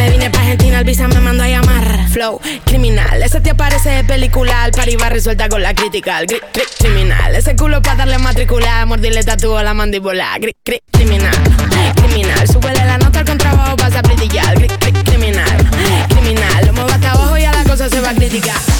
me 0.00 0.08
vine 0.08 0.30
pa' 0.30 0.40
Argentina, 0.40 0.78
el 0.78 0.84
visa 0.86 1.08
me 1.08 1.20
mandó 1.20 1.42
a 1.42 1.48
llamar. 1.48 2.08
Flow, 2.08 2.40
criminal. 2.64 3.22
Ese 3.22 3.42
te 3.42 3.54
parece 3.54 3.90
de 3.90 4.02
película. 4.02 4.64
Al 4.64 4.88
y 4.88 4.96
va 4.96 5.10
resuelta 5.10 5.50
con 5.50 5.62
la 5.62 5.74
crítica. 5.74 6.20
El 6.20 6.26
gri, 6.26 6.40
criminal. 6.78 7.36
Ese 7.36 7.54
culo 7.54 7.82
pa' 7.82 7.96
darle 7.96 8.16
matricular. 8.16 8.86
Mordirle 8.86 9.22
tatúo 9.22 9.62
la 9.62 9.74
mandíbula. 9.74 10.38
Gri, 10.40 10.56
gri, 10.64 10.80
criminal. 10.90 11.36
Criminal. 11.96 12.48
Súbele 12.48 12.82
la 12.82 12.96
nota 12.96 13.18
al 13.18 13.26
contrabajo, 13.26 13.76
vas 13.76 13.94
a 13.94 14.00
brillar. 14.00 14.54
Criminal. 15.04 15.70
Criminal. 16.08 16.66
Lo 16.66 16.72
muevo 16.72 16.88
hasta 16.88 17.10
abajo 17.10 17.36
y 17.36 17.44
a 17.44 17.52
la 17.52 17.64
cosa 17.64 17.90
se 17.90 18.00
va 18.00 18.08
a 18.08 18.14
criticar. 18.14 18.79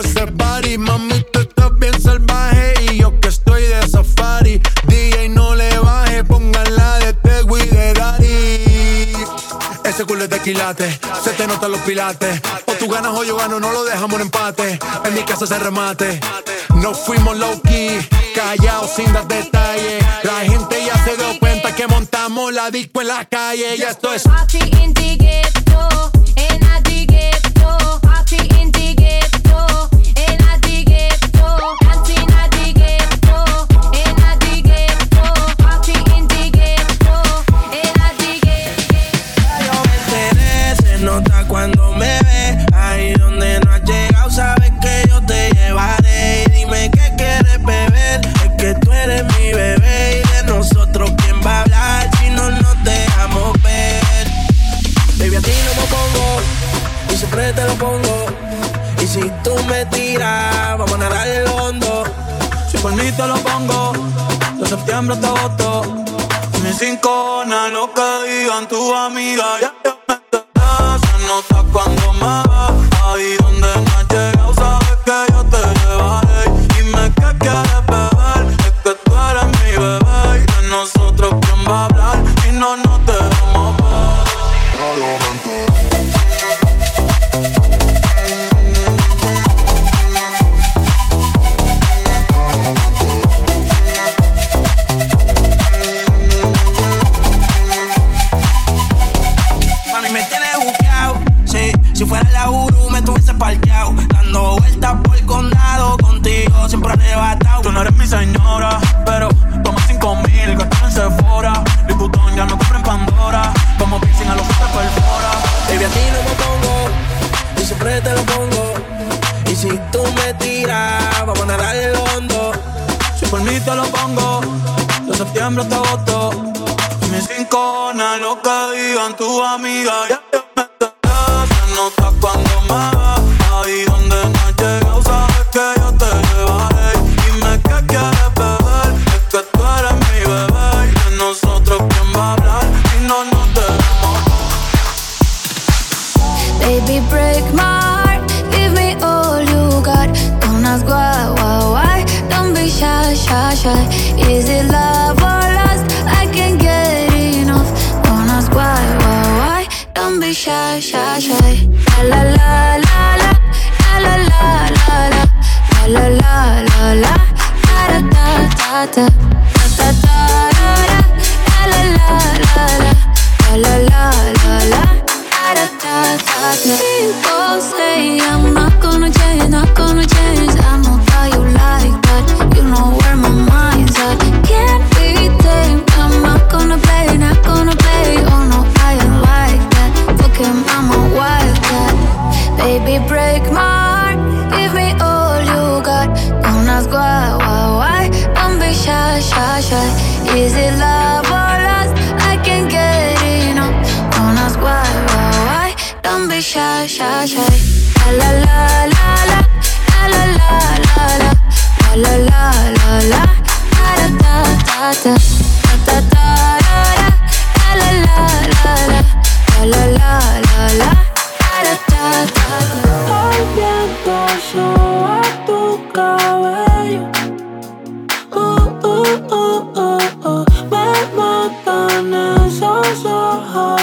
ese 0.00 0.26
party. 0.26 0.78
mamito 0.78 1.40
estás 1.40 1.70
bien 1.78 2.00
salvaje 2.00 2.74
y 2.82 2.98
yo 2.98 3.18
que 3.20 3.28
estoy 3.28 3.62
de 3.62 3.88
safari. 3.88 4.60
DJ, 4.86 5.28
no 5.30 5.54
le 5.54 5.78
baje, 5.78 6.24
pónganla 6.24 6.98
de 6.98 7.12
Tego 7.14 7.58
y 7.58 7.66
de 7.66 7.94
Daddy. 7.94 9.12
Ese 9.84 10.04
culo 10.04 10.24
es 10.24 10.30
de 10.30 10.40
quilate, 10.40 10.98
se 11.22 11.30
te 11.30 11.46
notan 11.46 11.70
los 11.70 11.80
pilates. 11.80 12.40
O 12.66 12.72
tú 12.72 12.88
ganas 12.88 13.12
o 13.14 13.24
yo 13.24 13.36
gano, 13.36 13.60
no 13.60 13.72
lo 13.72 13.84
dejamos 13.84 14.16
en 14.16 14.22
empate. 14.22 14.78
En 15.04 15.14
mi 15.14 15.22
casa 15.22 15.46
se 15.46 15.58
remate. 15.58 16.20
No 16.74 16.92
fuimos 16.92 17.36
low 17.38 17.60
key, 17.62 18.06
callados 18.34 18.90
sin 18.94 19.12
dar 19.12 19.26
detalles. 19.26 20.04
La 20.24 20.40
gente 20.40 20.84
ya 20.84 21.02
se 21.04 21.16
dio 21.16 21.38
cuenta 21.38 21.74
que 21.74 21.86
montamos 21.86 22.52
la 22.52 22.70
disco 22.70 23.00
en 23.00 23.08
la 23.08 23.24
calle. 23.24 23.76
Y 23.76 23.82
esto 23.82 24.12
es. 24.12 24.24
Party 24.24 24.58
in. 24.82 24.96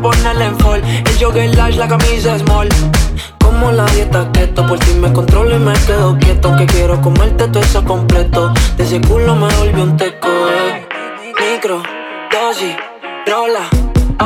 ponerle 0.00 0.46
en 0.46 0.58
fall. 0.58 0.82
El 0.84 1.18
jogger 1.18 1.54
lash, 1.56 1.76
la 1.76 1.88
camisa 1.88 2.38
small. 2.38 2.68
Como 3.42 3.70
la 3.70 3.86
dieta 3.86 4.30
keto 4.32 4.66
Por 4.66 4.78
ti 4.78 4.92
me 4.94 5.12
controlo 5.12 5.56
y 5.56 5.58
me 5.58 5.72
quedo 5.72 6.16
quieto. 6.18 6.48
Aunque 6.48 6.66
quiero 6.66 7.00
comerte 7.00 7.48
todo 7.48 7.62
eso 7.62 7.84
completo. 7.84 8.52
De 8.76 8.84
ese 8.84 9.00
culo 9.00 9.34
me 9.34 9.52
volvió 9.54 9.84
un 9.84 9.96
teco 9.96 10.28
eh. 10.28 10.86
Micro, 11.40 11.82
dosis, 12.32 12.76
rola, 13.26 13.68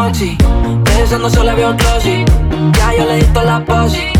oxi. 0.07 0.37
De 0.85 1.03
eso 1.03 1.19
no 1.19 1.29
se 1.29 1.43
le 1.45 1.55
veo 1.55 1.75
glossy 1.75 2.25
Ya 2.73 2.95
yo 2.97 3.05
le 3.05 3.17
di 3.17 3.25
toda 3.33 3.45
la 3.45 3.65
posi. 3.65 4.20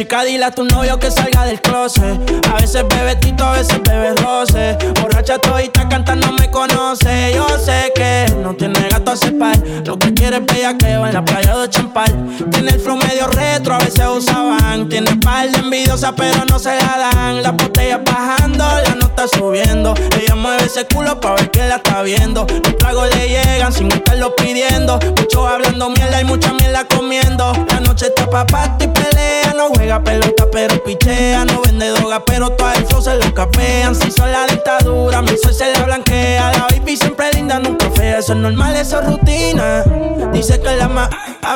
chica, 0.00 0.24
dile 0.24 0.46
a 0.46 0.50
tu 0.50 0.64
novio 0.64 0.98
que 0.98 1.10
salga 1.10 1.44
del 1.44 1.60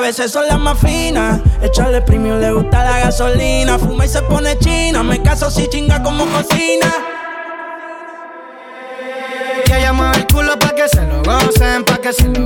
veces 0.05 0.30
son 0.30 0.46
las 0.46 0.59
más 0.59 0.78
finas. 0.78 1.40
Echarle 1.62 2.02
premium 2.02 2.38
le 2.38 2.52
gusta 2.52 2.84
la 2.84 2.98
gasolina. 3.00 3.78
Fuma 3.78 4.05
y 4.05 4.09
se 4.09 4.20
pone 4.22 4.59
china. 4.59 5.02
Me 5.02 5.22
caso 5.22 5.50
si 5.50 5.66
chinga 5.68 6.02
como 6.02 6.26
cocina. 6.26 6.92
Que 9.64 9.78
ella 9.78 9.94
mueve 9.94 10.18
el 10.18 10.26
culo 10.26 10.59
pa' 10.59 10.74
que 10.74 10.88
se 10.88 11.02
lo 11.07 11.22
gocen, 11.22 11.84
pa' 11.84 11.98
que 11.98 12.12
se 12.12 12.28
lo 12.28 12.43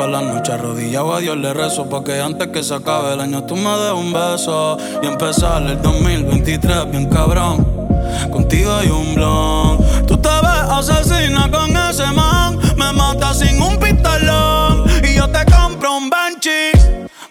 Todas 0.00 0.12
las 0.12 0.34
noches 0.34 0.54
arrodillado. 0.54 1.14
A 1.14 1.20
Dios 1.20 1.36
le 1.36 1.52
rezo 1.52 1.86
Porque 1.86 2.18
antes 2.22 2.48
que 2.48 2.62
se 2.62 2.72
acabe 2.72 3.12
el 3.12 3.20
año 3.20 3.44
tú 3.44 3.54
me 3.54 3.68
des 3.68 3.92
un 3.92 4.10
beso 4.14 4.78
Y 5.02 5.06
empezar 5.06 5.62
el 5.62 5.82
2023 5.82 6.90
bien 6.90 7.04
cabrón. 7.10 7.66
Contigo 8.30 8.72
hay 8.72 8.88
un 8.88 9.14
blon. 9.14 10.06
Tú 10.06 10.16
te 10.16 10.28
ves 10.30 10.70
asesina 10.70 11.50
con 11.50 11.76
ese 11.76 12.06
man. 12.12 12.58
Me 12.78 12.90
mata 12.94 13.34
sin 13.34 13.60
un 13.60 13.78
pistolón. 13.78 14.86
Y 15.04 15.16
yo 15.16 15.28
te 15.28 15.44
compro 15.52 15.98
un 15.98 16.08
Benchi 16.08 16.70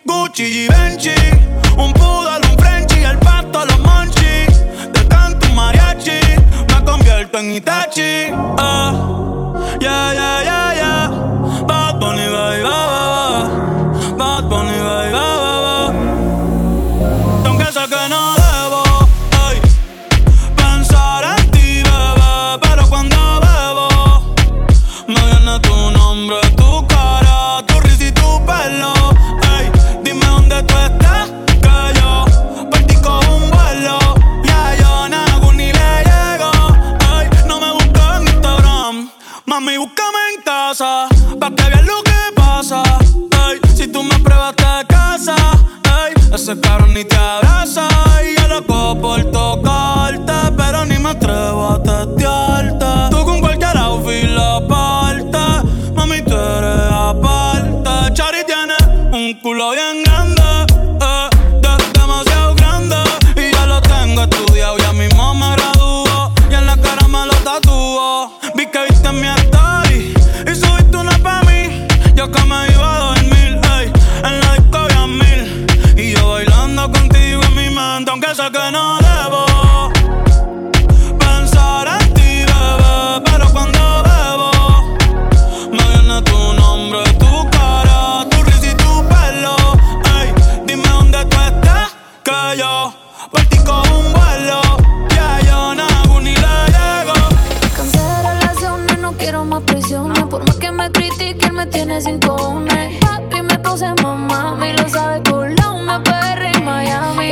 Gucci 0.05 0.43
y 0.43 0.67
Benchi. 0.67 1.15
Un 1.75 1.91
poodle, 1.93 2.47
un 2.51 2.59
Frenchy 2.59 3.03
El 3.03 3.17
pasto, 3.17 3.65
los 3.65 3.79
monchis 3.79 4.63
Te 4.93 5.07
canto 5.07 5.49
mariachi 5.55 6.19
Me 6.67 6.85
convierto 6.85 7.39
en 7.39 7.55
Itachi. 7.55 8.31
Oh, 8.59 9.55
Yeah, 9.81 10.13
yeah, 10.13 10.43
yeah, 10.43 10.73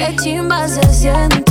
Qué 0.08 0.16
chimba 0.16 0.66
se 0.70 0.82
siente 0.94 1.47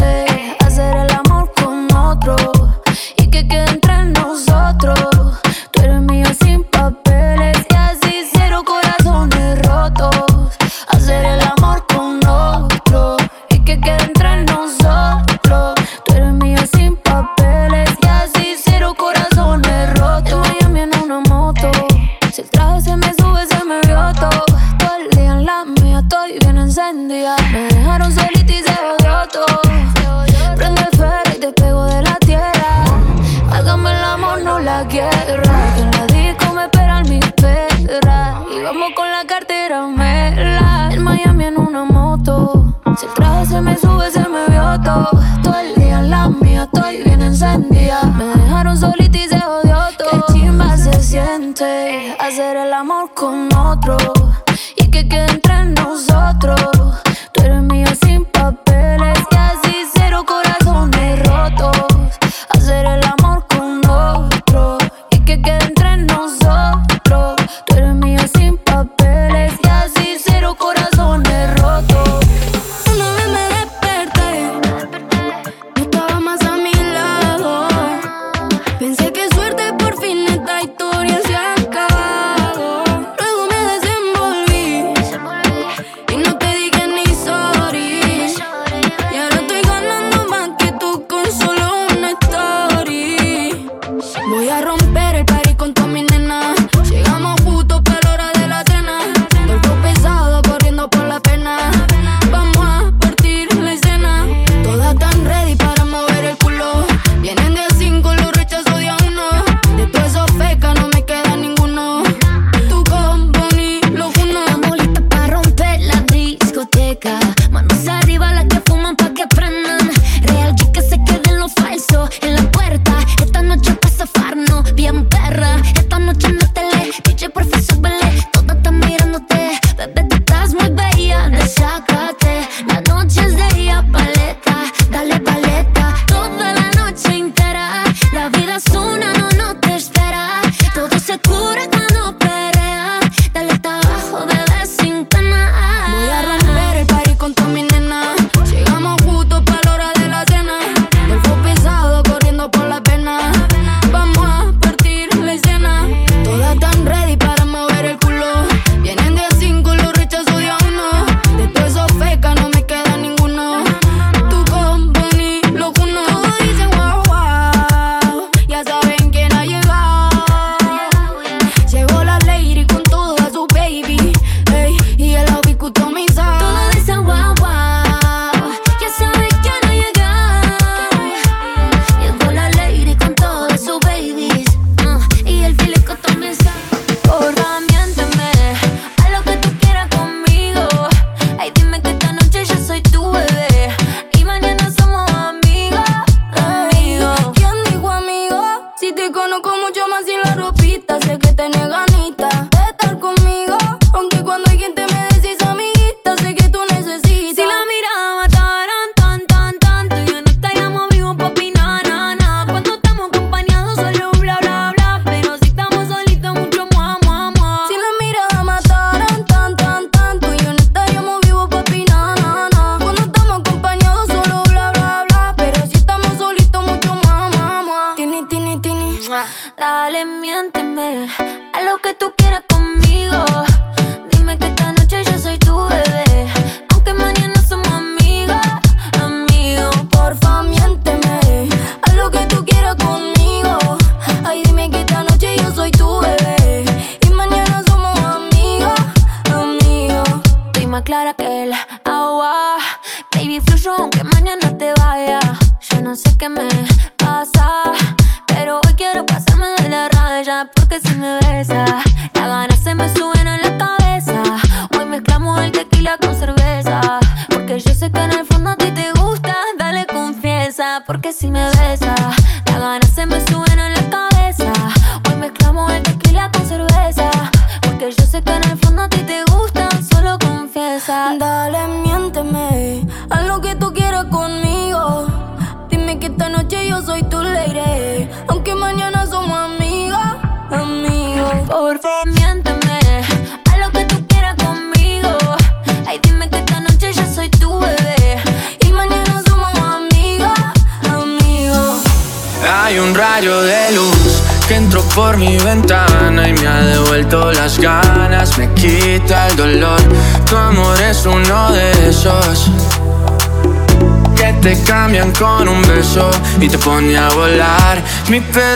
me 318.09 318.20
better 318.20 318.55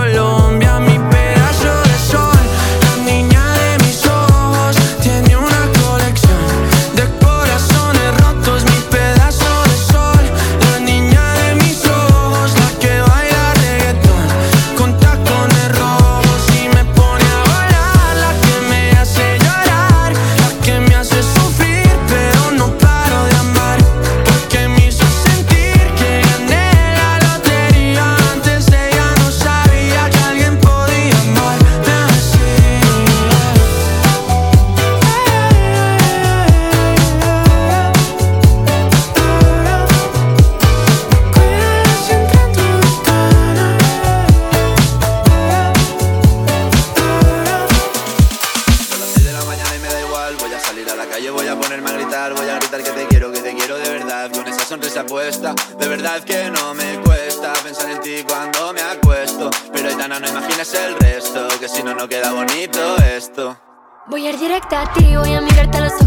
a 64.73 64.93
ti, 64.93 65.15
voy 65.17 65.33
a 65.33 65.41
mirarte 65.41 65.77
a 65.77 65.81
los 65.81 66.00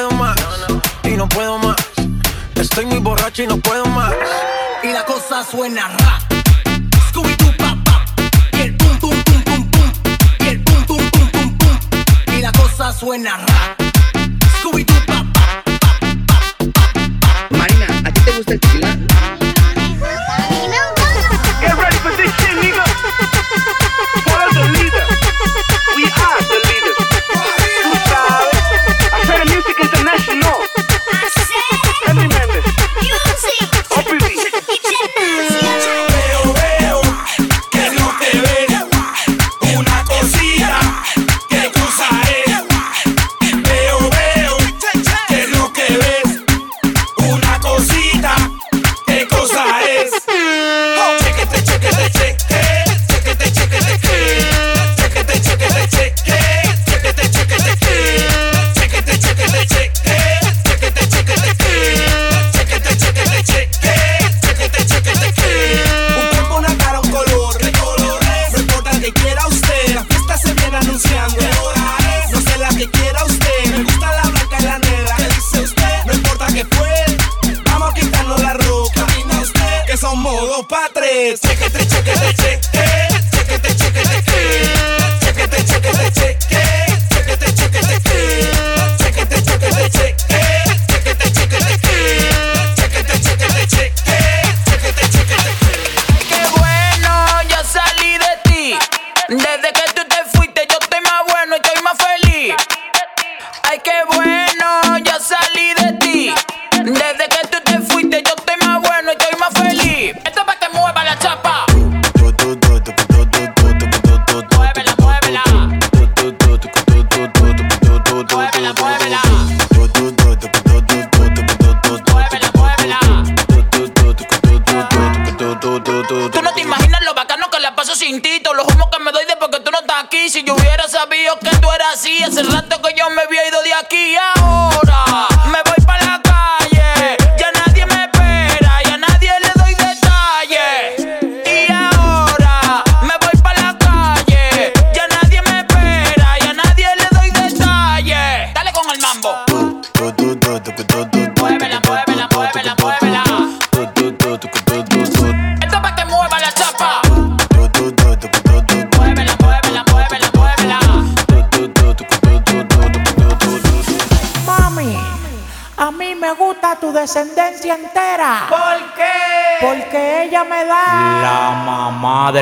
puedo 0.00 0.10
más, 0.12 0.36
y 1.04 1.10
no 1.10 1.28
puedo 1.28 1.58
más. 1.58 1.76
Estoy 2.54 2.86
muy 2.86 3.00
borracho 3.00 3.42
y 3.42 3.46
no 3.46 3.58
puedo 3.58 3.84
más. 3.86 4.14
Y 4.82 4.92
la 4.92 5.04
cosa 5.04 5.44
suena 5.44 5.88
rap. 5.88 6.22
Scooby-Doo, 7.10 7.56
pa, 7.58 7.76
pa. 7.84 8.06
Y 8.56 8.62
el 8.62 8.76
pum, 8.76 8.98
pum, 8.98 9.22
pum, 9.22 9.42
pum, 9.44 9.70
pum. 9.70 9.92
Y 10.38 10.48
el 10.48 10.62
pum, 10.62 10.84
pum, 10.86 11.10
pum, 11.10 11.30
pum, 11.30 11.58
pum. 11.58 11.78
Y 12.34 12.40
la 12.40 12.52
cosa 12.52 12.92
suena 12.94 13.36
rap. 13.36 13.80
Scooby-Doo, 14.60 15.06
pa, 15.06 15.26
pa, 15.34 15.64
Marina, 17.50 17.86
¿a 18.02 18.10
ti 18.10 18.20
te 18.22 18.30
gusta 18.32 18.52
el 18.54 18.60
tequila? 18.60 18.98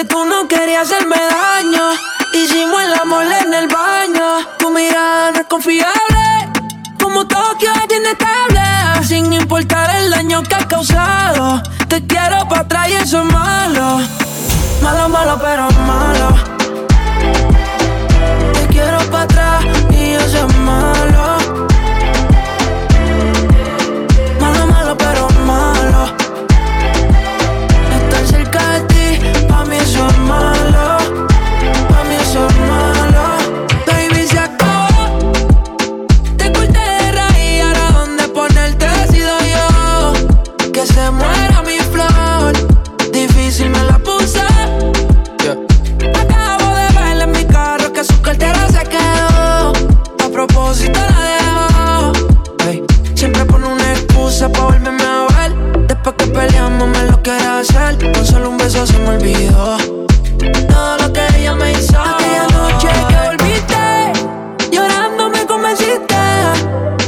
que 0.00 0.06
tú 0.06 0.24
no 0.24 0.48
querías 0.48 0.90
hacerme 0.90 1.16
daño. 1.16 1.82
Hicimos 2.32 2.82
el 2.82 2.94
amor 2.94 3.24
en 3.44 3.52
el 3.52 3.68
baño. 3.68 4.46
Tu 4.58 4.70
mirada 4.70 5.30
no 5.32 5.40
es 5.40 5.46
confiable, 5.46 6.24
como 6.98 7.26
Tokio 7.26 7.70
es 7.74 7.96
inestable. 7.98 8.62
Sin 9.06 9.30
importar 9.32 9.94
el 9.96 10.10
daño 10.10 10.42
que 10.42 10.54
has 10.54 10.66
causado, 10.66 11.62
te 11.88 12.06
quiero 12.06 12.48
para 12.48 12.62
atrás 12.62 12.88
y 12.88 12.92
eso 12.94 13.22
es 13.22 13.32
malo. 13.32 14.00
Malo, 14.82 15.08
malo, 15.10 15.38
pero 15.38 15.68
malo. 15.86 16.28
Te 18.54 18.66
quiero 18.68 18.98
para 19.10 19.24
atrás 19.24 19.64
y 19.90 20.12
eso 20.12 20.46
es 20.46 20.56
malo. 20.58 21.39
Se 58.86 58.98
me 58.98 59.10
olvidó. 59.10 59.76
Todo 60.68 60.96
lo 60.98 61.12
que 61.12 61.20
ella 61.36 61.54
me 61.54 61.72
hizo. 61.72 62.00
Aquella 62.00 62.46
noche 62.48 62.88
que 63.08 63.28
volviste, 63.28 64.12
llorando 64.70 65.28
me 65.28 65.44
convenciste 65.46 66.16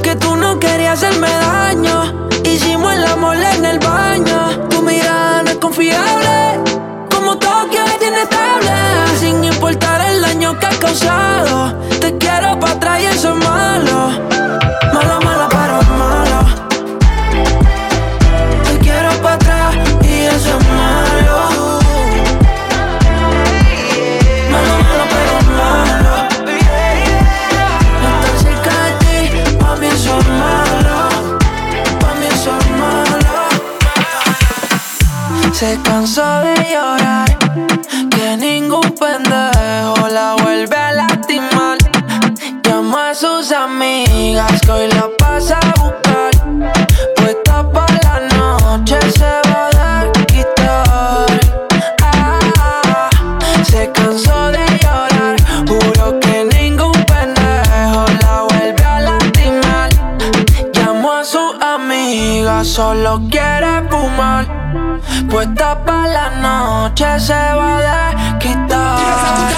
que 0.03 0.15
tú 0.17 0.37
no 0.37 0.59
querías 0.59 1.03
hacerme 1.03 1.29
daño. 1.29 2.29
Hicimos 2.45 2.93
el 2.95 3.05
amor 3.05 3.37
en 3.37 3.65
el 3.65 3.79
baño. 3.79 4.69
Tu 4.69 4.83
mirada 4.83 5.43
no 5.45 5.51
es 5.51 5.57
confiable, 5.57 6.61
como 7.11 7.39
Tokio 7.39 7.85
es 7.85 8.07
inestable. 8.07 8.73
Sin 9.19 9.43
importar 9.43 10.01
el 10.03 10.21
daño 10.21 10.59
que 10.59 10.67
has 10.67 10.77
causado, 10.77 11.75
Se 35.63 35.79
cansó 35.85 36.41
de 36.41 36.55
llorar, 36.73 37.39
que 38.11 38.37
ningún 38.37 38.81
pendejo 38.99 40.09
la 40.09 40.35
vuelve 40.43 40.75
a 40.75 40.91
lastimar. 40.91 41.79
Llama 42.65 43.11
a 43.11 43.15
sus 43.15 43.53
amigas 43.53 44.61
que 44.63 44.89
Puesta 65.43 65.77
pa' 65.85 66.07
la 66.07 66.31
noche 66.41 67.19
se 67.19 67.33
va 67.33 68.11
a 68.11 68.39
quitar. 68.39 69.51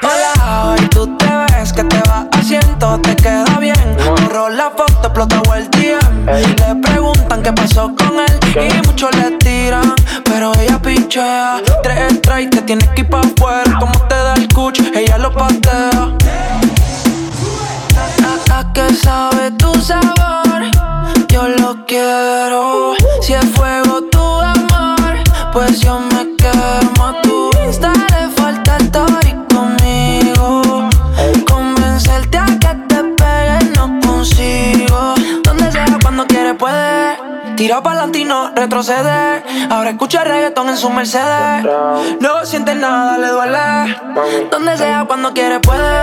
Hola, 0.00 0.66
hoy 0.66 0.88
tú 0.90 1.16
te 1.16 1.26
ves 1.26 1.72
que 1.72 1.82
te 1.82 2.00
va 2.08 2.28
haciendo, 2.30 3.00
te 3.00 3.16
queda 3.16 3.58
bien. 3.58 3.96
Borró 4.06 4.48
la 4.50 4.70
foto, 4.70 5.08
explotó 5.08 5.42
el 5.56 5.68
DM. 5.70 6.26
Le 6.26 6.76
preguntan 6.80 7.42
qué 7.42 7.52
pasó 7.52 7.92
con 7.96 8.20
él 8.20 8.70
y 8.70 8.86
muchos 8.86 9.10
le 9.16 9.32
tiran, 9.38 9.92
pero 10.24 10.52
ella 10.60 10.80
pinchea. 10.80 11.60
Tres 11.82 12.18
strikes, 12.18 12.50
te 12.50 12.62
tienes 12.62 12.88
que 12.90 13.00
ir 13.00 13.10
pa' 13.10 13.22
afuera. 13.22 13.76
Como 13.80 13.98
te 14.06 14.14
da 14.14 14.34
el 14.34 14.46
cuch, 14.54 14.78
ella 14.94 15.18
lo 15.18 15.32
patea. 15.32 16.12
¿A 18.52 18.72
qué 18.72 18.94
sabe 18.94 19.50
tu 19.58 19.74
sabor? 19.80 20.70
Yo 21.28 21.48
lo 21.48 21.84
quiero. 21.86 22.43
Tira 37.56 37.80
pa'lante 37.82 38.18
y 38.18 38.24
no 38.24 38.50
retroceder. 38.54 39.44
Ahora 39.70 39.90
escucha 39.90 40.24
reggaetón 40.24 40.68
en 40.70 40.76
su 40.76 40.90
Mercedes. 40.90 41.64
No 42.20 42.44
siente 42.44 42.74
nada, 42.74 43.16
le 43.16 43.28
duele. 43.28 43.96
Donde 44.50 44.76
sea, 44.76 45.04
cuando 45.06 45.32
quiere 45.32 45.60
puede. 45.60 46.02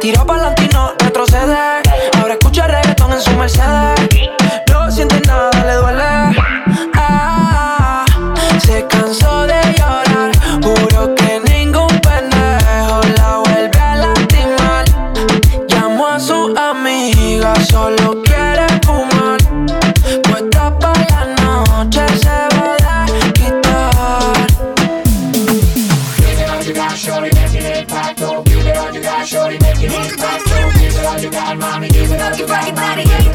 Tira 0.00 0.24
pa'lante 0.24 0.64
y 0.64 0.68
no 0.68 0.92
retroceder. 0.98 1.82
Ahora 2.20 2.34
escucha 2.34 2.66
reggaetón 2.66 3.12
en 3.12 3.20
su 3.22 3.30
Mercedes. 3.32 4.00
No 4.70 4.90
siente 4.90 5.20
nada, 5.26 5.50
le 5.64 5.74
duele. 5.74 6.36
Ah, 6.94 8.04
se 8.64 8.86
cansó 8.86 9.46
de 9.46 9.61
ride, 31.58 31.58
mommy, 31.58 31.88
give 31.88 32.10
it 32.10 32.20
up, 32.20 32.38
your 32.38 32.48
rocky 32.48 32.72
body, 32.72 33.31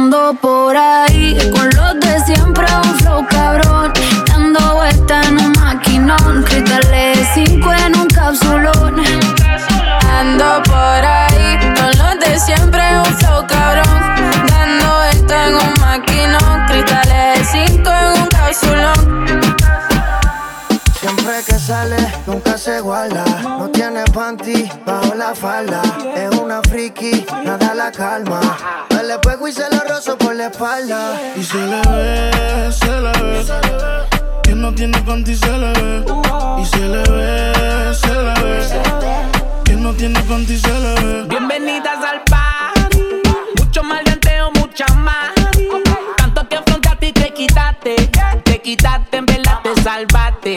ando 0.00 0.34
por 0.40 0.74
ahí 0.76 1.36
con 1.52 1.68
los 1.76 2.00
de 2.00 2.20
siempre, 2.24 2.66
un 2.84 2.94
flow 3.00 3.26
cabrón. 3.28 3.92
Dando 4.28 4.74
vuelta 4.74 5.20
en 5.22 5.38
un 5.38 5.52
maquinón, 5.60 6.42
cristales 6.44 7.28
5 7.34 7.72
en 7.84 7.98
un 7.98 8.06
capsulón. 8.06 8.94
Ando 10.18 10.62
por 10.62 11.02
ahí 11.16 11.58
con 11.76 11.90
los 12.00 12.18
de 12.18 12.38
siempre, 12.38 12.82
un 12.98 13.14
flow 13.18 13.46
cabrón. 13.46 14.00
Dando 14.48 14.86
vuelta 15.00 15.48
en 15.48 15.54
un 15.54 15.72
maquinón, 15.80 16.66
cristales 16.66 17.48
5 17.52 17.90
en 17.90 18.22
un 18.22 18.28
capsulón. 18.28 19.00
Siempre 21.00 21.34
que 21.46 21.58
sale, 21.58 21.98
nunca 22.26 22.49
se 22.60 22.80
guarda. 22.80 23.24
No 23.42 23.70
tiene 23.70 24.04
panty 24.12 24.70
bajo 24.84 25.14
la 25.14 25.34
falda. 25.34 25.80
Es 26.14 26.36
una 26.38 26.60
friki, 26.62 27.24
nada 27.44 27.74
la 27.74 27.90
calma 27.90 28.40
le 29.10 29.18
pego 29.18 29.48
y 29.48 29.52
se 29.52 29.64
lo 29.70 29.80
rozo 29.88 30.16
por 30.16 30.36
la 30.36 30.46
espalda. 30.46 31.20
Y 31.36 31.42
se 31.42 31.58
le 31.58 31.80
ve, 31.82 32.72
se 32.72 32.86
le 32.86 33.12
ve. 33.20 33.44
Que 34.44 34.54
no 34.54 34.72
tiene 34.72 34.98
panty 35.02 35.34
se 35.34 35.50
le 35.50 35.72
ve. 35.72 36.04
Y 36.60 36.64
se 36.66 36.78
le 36.78 37.02
ve, 37.10 37.94
se 37.94 38.08
le 38.08 38.34
ve. 38.44 38.62
Que 39.64 39.72
no 39.74 39.92
tiene 39.94 40.20
panty 40.22 40.56
se 40.56 40.72
le 40.72 40.94
ve. 40.94 41.24
Bienvenidas 41.28 41.98
al 42.04 42.22
party. 42.24 43.02
Mucho 43.58 43.82
mal 43.82 44.04
mucha 44.54 44.86
más. 44.94 45.32
Tanto 46.16 46.48
que 46.48 46.56
afrontaste 46.56 47.08
y 47.08 47.12
te 47.12 47.34
quitaste. 47.34 47.96
Te 48.44 48.62
quitaste, 48.62 49.16
en 49.16 49.26
verdad 49.26 49.58
te 49.64 49.82
salvaste. 49.82 50.56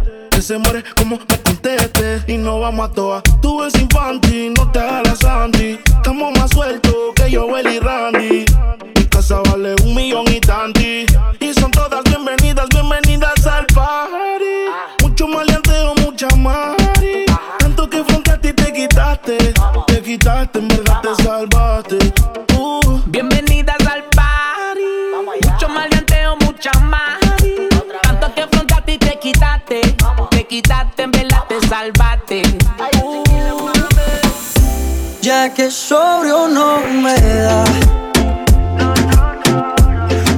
Se 0.41 0.57
muere 0.57 0.83
como 0.97 1.17
me 1.17 1.39
conteste. 1.43 2.23
Y 2.27 2.35
no 2.35 2.59
vamos 2.59 2.89
a 2.89 2.91
toa. 2.91 3.21
Tú 3.43 3.61
eres 3.61 3.79
infantil, 3.79 4.53
no 4.57 4.71
te 4.71 4.79
hagas 4.79 5.03
la 5.07 5.15
Sandy. 5.15 5.79
Estamos 5.85 6.37
más 6.37 6.49
sueltos 6.49 6.93
que 7.15 7.29
yo, 7.29 7.47
y 7.59 7.79
Randy. 7.79 8.45
Mi 8.95 9.05
casa 9.05 9.39
vale 9.45 9.75
un 9.83 9.93
millón 9.93 10.25
y 10.33 10.39
tanti. 10.39 11.05
Y 11.39 11.53
son 11.53 11.69
todas 11.69 12.03
bienvenidas, 12.05 12.67
bienvenidas 12.69 13.45
al 13.45 13.67
party. 13.67 15.03
Mucho 15.03 15.27
maleanteo, 15.27 15.93
mucha 15.95 16.27
mari. 16.35 17.25
Tanto 17.59 17.87
que 17.87 18.03
fronteaste 18.03 18.49
y 18.49 18.53
te 18.53 18.73
quitaste. 18.73 19.37
Te 19.85 20.01
quitaste, 20.01 20.57
en 20.57 20.67
verdad 20.69 21.01
te 21.01 21.23
salvaste. 21.23 22.20
Quitaste, 30.51 31.03
en 31.03 31.11
verdad 31.11 31.43
te 31.47 31.65
salvaste. 31.65 32.43
Ya 35.21 35.53
que 35.53 35.71
sobrio 35.71 36.49
no 36.49 36.79
me 37.01 37.15
da. 37.15 37.63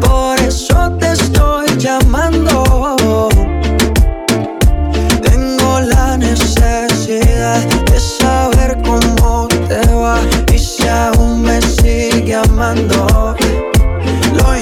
Por 0.01 0.39
eso 0.39 0.91
te 0.99 1.13
estoy 1.13 1.65
llamando. 1.79 3.27
Tengo 5.23 5.79
la 5.79 6.15
necesidad 6.15 7.63
de 7.91 7.99
saber 7.99 8.77
cómo 8.83 9.47
te 9.67 9.81
va 9.95 10.19
y 10.53 10.59
si 10.59 10.87
aún 10.87 11.41
me 11.41 11.59
sigue 11.59 12.35
amando. 12.35 13.35
Lo 14.35 14.53
he 14.53 14.61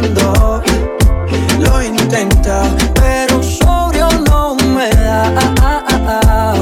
Lo 0.00 1.80
he 1.80 1.88
intentado, 1.88 2.74
pero 2.94 3.42
sobrio 3.42 4.08
no 4.26 4.54
me 4.54 4.88
da. 4.88 6.54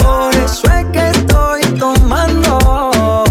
Por 0.00 0.32
eso 0.36 0.68
es 0.70 0.84
que 0.92 1.08
estoy 1.10 1.62
tomando. 1.76 3.24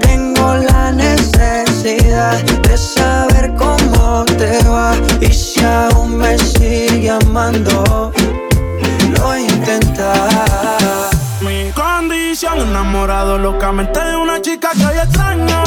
Tengo 0.00 0.54
la 0.54 0.92
necesidad 0.92 2.42
de 2.62 2.78
saber 2.78 3.52
cómo 3.54 4.24
te 4.38 4.58
va 4.66 4.94
y 5.20 5.30
si 5.30 5.62
aún 5.62 6.16
me 6.16 6.38
sigue 6.38 7.10
amando. 7.10 8.12
Lo 9.10 9.34
he 9.34 9.42
intentado. 9.42 11.10
Mi 11.42 11.70
condición 11.72 12.60
enamorado 12.60 13.36
locamente 13.36 14.00
de 14.02 14.16
una 14.16 14.40
chica 14.40 14.70
que 14.72 14.86
hoy 14.86 14.96
extraño. 14.96 15.65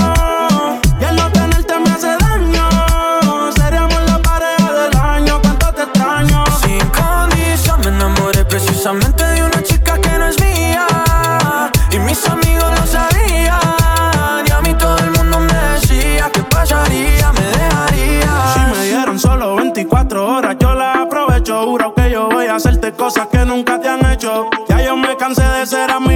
Precisamente 8.90 9.24
de 9.24 9.44
una 9.44 9.64
chica 9.64 10.00
que 10.00 10.10
no 10.18 10.26
es 10.28 10.40
mía 10.40 10.88
Y 11.92 12.00
mis 12.00 12.26
amigos 12.28 12.72
lo 12.80 12.88
sabían 12.88 13.60
Y 14.48 14.52
a 14.52 14.62
mí 14.62 14.74
todo 14.76 14.98
el 14.98 15.12
mundo 15.12 15.40
me 15.40 15.54
decía 15.74 16.30
que 16.32 16.42
pasaría, 16.44 17.32
me 17.32 17.42
dejaría 17.42 18.32
Si 18.54 18.60
me 18.72 18.86
dieron 18.86 19.20
solo 19.20 19.56
24 19.56 20.36
horas, 20.36 20.56
yo 20.60 20.74
las 20.74 20.98
aprovecho. 20.98 21.64
Juro 21.66 21.94
que 21.94 22.10
yo 22.10 22.30
voy 22.30 22.48
a 22.48 22.56
hacerte 22.56 22.94
cosas 22.94 23.28
que 23.28 23.46
nunca 23.46 23.80
te 23.80 23.90
han 23.90 24.06
hecho. 24.12 24.50
Ya 24.68 24.82
yo 24.82 24.96
me 24.96 25.16
cansé 25.18 25.44
de 25.44 25.66
ser 25.66 25.92
amigos 25.92 26.09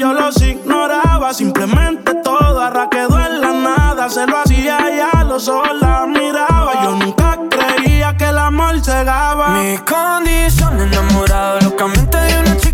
yo 0.00 0.14
los 0.14 0.40
ignoraba. 0.40 1.34
Simplemente 1.34 2.14
todo 2.24 2.60
arra 2.60 2.88
quedó 2.90 3.20
en 3.20 3.40
la 3.40 3.52
nada. 3.52 4.08
Se 4.08 4.26
lo 4.26 4.38
hacía 4.38 4.78
y 4.96 5.18
a 5.18 5.24
los 5.24 5.46
ojos 5.48 5.78
la 5.78 6.06
miraba. 6.06 6.84
Yo 6.84 6.96
nunca 6.96 7.38
creía 7.50 8.16
que 8.16 8.24
el 8.24 8.38
amor 8.38 8.80
cegaba. 8.82 9.60
Mi 9.60 9.76
condición 9.78 10.80
enamorado 10.80 11.60
locamente 11.60 12.16
de 12.16 12.40
una 12.40 12.56
chica 12.56 12.69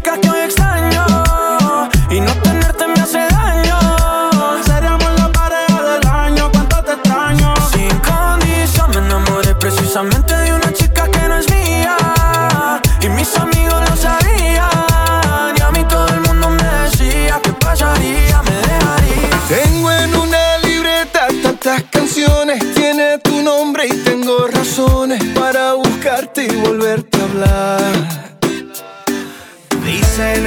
buscarte 26.27 26.44
y 26.44 26.57
volverte 26.57 27.19
a 27.19 27.24
hablar. 27.24 28.27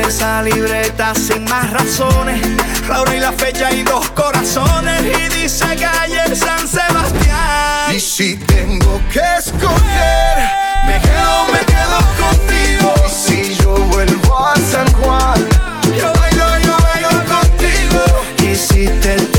esa 0.08 0.42
libreta 0.42 1.14
sin 1.16 1.44
más 1.46 1.70
razones. 1.72 2.42
La 2.88 3.02
hora 3.02 3.16
y 3.16 3.20
la 3.20 3.32
fecha 3.32 3.72
y 3.72 3.84
dos 3.84 4.10
corazones. 4.12 5.02
Y 5.04 5.42
dice 5.42 5.66
calle 5.76 6.36
San 6.36 6.68
Sebastián. 6.68 7.96
Y 7.96 8.00
si 8.00 8.36
tengo 8.36 9.00
que 9.12 9.22
escoger, 9.38 10.38
me 10.88 11.00
quedo, 11.00 11.46
me 11.54 11.60
quedo 11.66 12.00
contigo. 12.20 12.94
Y 13.06 13.10
si 13.10 13.56
yo 13.56 13.76
vuelvo 13.76 14.48
a 14.48 14.56
San 14.56 14.92
Juan, 14.94 15.48
yo 15.98 16.12
bailo, 16.14 16.60
yo 16.60 16.78
bailo 16.82 17.10
contigo. 17.26 18.04
Y 18.44 18.56
si 18.56 18.88
te 19.02 19.39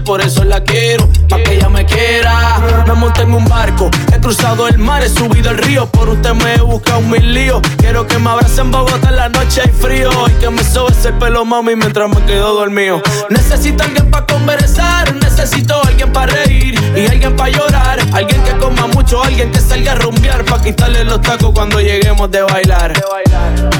Por 0.00 0.20
eso 0.20 0.44
la 0.44 0.62
quiero, 0.62 1.08
pa' 1.28 1.42
que 1.42 1.54
ella 1.54 1.68
me 1.68 1.86
quiera 1.86 2.60
Me 2.86 2.94
monté 2.94 3.22
en 3.22 3.32
un 3.32 3.44
barco, 3.44 3.90
he 4.12 4.20
cruzado 4.20 4.68
el 4.68 4.78
mar, 4.78 5.02
he 5.02 5.08
subido 5.08 5.50
el 5.50 5.58
río 5.58 5.86
Por 5.86 6.08
usted 6.08 6.34
me 6.34 6.54
he 6.54 6.60
buscado 6.60 7.00
mil 7.00 7.32
líos 7.32 7.62
Quiero 7.78 8.06
que 8.06 8.18
me 8.18 8.30
abracen 8.30 8.66
en 8.66 8.70
Bogotá 8.72 9.08
en 9.08 9.16
la 9.16 9.28
noche 9.28 9.62
hay 9.62 9.70
frío 9.70 10.10
Y 10.28 10.32
que 10.32 10.50
me 10.50 10.62
sobes 10.62 11.04
el 11.04 11.14
pelo, 11.14 11.44
mami, 11.44 11.76
mientras 11.76 12.08
me 12.08 12.22
quedo 12.26 12.54
dormido 12.54 13.00
Necesito 13.30 13.82
alguien 13.84 14.10
para 14.10 14.26
conversar, 14.26 15.14
necesito 15.14 15.80
alguien 15.84 16.12
para 16.12 16.32
reír 16.32 16.78
y 16.96 17.06
alguien 17.06 17.34
para 17.36 17.50
llorar. 17.50 17.98
Alguien 18.12 18.42
que 18.42 18.52
coma 18.58 18.86
mucho, 18.88 19.22
alguien 19.22 19.50
que 19.50 19.60
salga 19.60 19.92
a 19.92 19.94
rumbear 19.96 20.44
para 20.44 20.62
quitarle 20.62 21.04
los 21.04 21.20
tacos 21.22 21.52
cuando 21.54 21.80
lleguemos 21.80 22.30
de 22.30 22.42
bailar. 22.42 22.92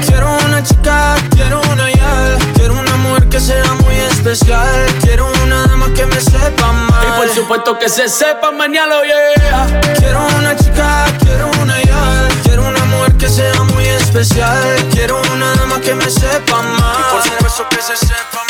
Quiero 0.05 0.37
una 0.45 0.63
chica, 0.63 1.15
quiero 1.31 1.61
una 1.71 1.91
ya. 1.91 1.95
Quiero 1.95 1.95
una 1.95 2.35
mujer 2.35 2.54
que 3.35 3.41
sea 3.41 3.73
muy 3.83 3.95
especial. 3.95 4.85
Quiero 5.01 5.29
una 5.43 5.67
dama 5.67 5.93
que 5.93 6.05
me 6.05 6.21
sepa 6.21 6.69
amar. 6.69 7.03
Y 7.05 7.19
por 7.19 7.29
supuesto 7.35 7.77
que 7.77 7.89
se 7.89 8.07
sepa 8.07 8.49
mañana, 8.51 8.95
yeah. 9.03 9.81
Quiero 9.97 10.25
una 10.39 10.55
chica, 10.55 11.05
quiero 11.19 11.51
una 11.61 11.81
ya. 11.83 12.29
Quiero 12.43 12.65
una 12.65 12.85
mujer 12.85 13.17
que 13.17 13.27
sea 13.27 13.61
muy 13.73 13.87
especial. 13.87 14.63
Quiero 14.93 15.21
una 15.33 15.53
dama 15.55 15.81
que 15.81 15.93
me 15.95 16.09
sepa 16.09 16.59
amar. 16.59 16.95
Y 16.97 17.13
por 17.13 17.23
supuesto 17.23 17.67
que 17.71 17.81
se 17.81 17.97
sepa 17.97 18.45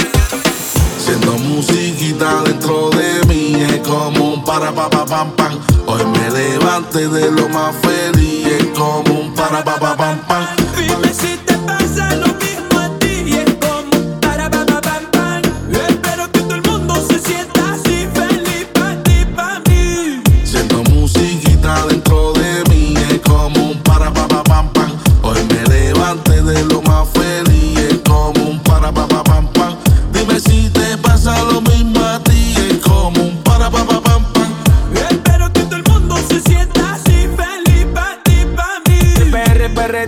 Siendo 1.03 1.32
musiquita 1.34 2.44
dentro 2.44 2.91
de 2.91 3.26
mí 3.26 3.56
es 3.64 3.88
como 3.88 4.34
un 4.34 4.44
para 4.44 4.72
pa 4.72 4.88
pa 4.88 5.03
pam 5.03 5.32
pam. 5.32 5.60
Hoy 5.88 6.06
me 6.06 6.30
levante 6.30 7.07
de 7.07 7.32
lo 7.32 7.49
más 7.49 7.76
feliz 7.82 8.48
es 8.48 8.66
como 8.78 9.20
un 9.20 9.34
para 9.34 9.64
pa 9.64 9.80
pa 9.80 9.98
pam 9.98 10.20
pam. 10.28 10.45
Dime 10.78 11.12
si 11.12 11.35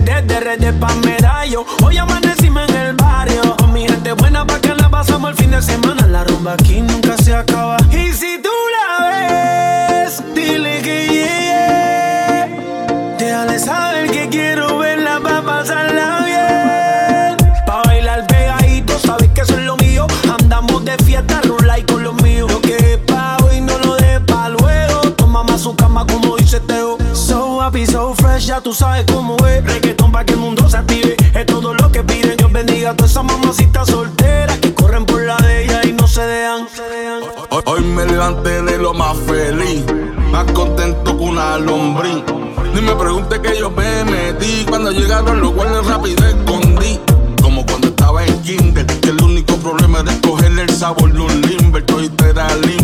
PR, 0.04 0.22
PRD, 0.22 0.26
DRD 0.26 0.72
pa' 0.78 0.94
medallo. 0.96 1.64
Hoy 1.84 1.96
amanecimos 1.96 2.68
en 2.70 2.76
el 2.76 2.94
barrio. 2.94 3.56
Con 3.56 3.72
mi 3.72 3.86
gente 3.86 4.12
buena 4.12 4.46
pa' 4.46 4.60
que 4.60 4.74
la 4.74 4.88
pasamos 4.88 5.30
el 5.30 5.36
fin 5.36 5.50
de 5.50 5.62
semana. 5.62 6.06
La 6.06 6.24
rumba 6.24 6.54
aquí 6.54 6.80
nunca 6.80 7.07
tú 28.60 28.74
sabes 28.74 29.04
cómo 29.12 29.36
es. 29.46 29.64
Reggaeton 29.64 30.10
pa' 30.12 30.24
que 30.24 30.34
el 30.34 30.40
mundo 30.40 30.68
se 30.68 30.76
active. 30.76 31.16
Es 31.34 31.46
todo 31.46 31.74
lo 31.74 31.90
que 31.92 32.02
piden. 32.02 32.36
Dios 32.36 32.52
bendiga 32.52 32.90
a 32.90 32.96
todas 32.96 33.10
esas 33.12 33.24
mamacitas 33.24 33.88
solteras 33.88 34.58
que 34.58 34.74
corren 34.74 35.04
por 35.04 35.22
la 35.22 35.36
de 35.36 35.64
ella 35.64 35.80
y 35.84 35.92
no 35.92 36.06
se 36.06 36.22
dejan. 36.22 36.66
Hoy, 37.50 37.62
hoy 37.66 37.80
me 37.82 38.04
levanté 38.06 38.62
de 38.62 38.78
lo 38.78 38.94
más 38.94 39.16
feliz, 39.26 39.84
más 40.30 40.44
contento 40.52 41.16
que 41.16 41.24
una 41.24 41.58
lombriz. 41.58 42.24
Ni 42.74 42.80
me 42.80 42.94
pregunte 42.94 43.40
que 43.40 43.58
yo 43.58 43.70
me 43.70 44.04
metí 44.04 44.64
cuando 44.68 44.90
llegaron 44.90 45.40
los 45.40 45.54
guardias 45.54 45.86
rápido 45.86 46.26
escondí. 46.26 47.00
Como 47.42 47.64
cuando 47.64 47.88
estaba 47.88 48.24
en 48.24 48.42
kinder, 48.42 48.86
que 48.86 49.10
el 49.10 49.22
único 49.22 49.56
problema 49.56 50.00
era 50.00 50.12
escogerle 50.12 50.62
el 50.62 50.70
sabor 50.70 51.12
de 51.12 51.20
un 51.20 51.40
limber. 51.42 51.84
Limber. 52.62 52.77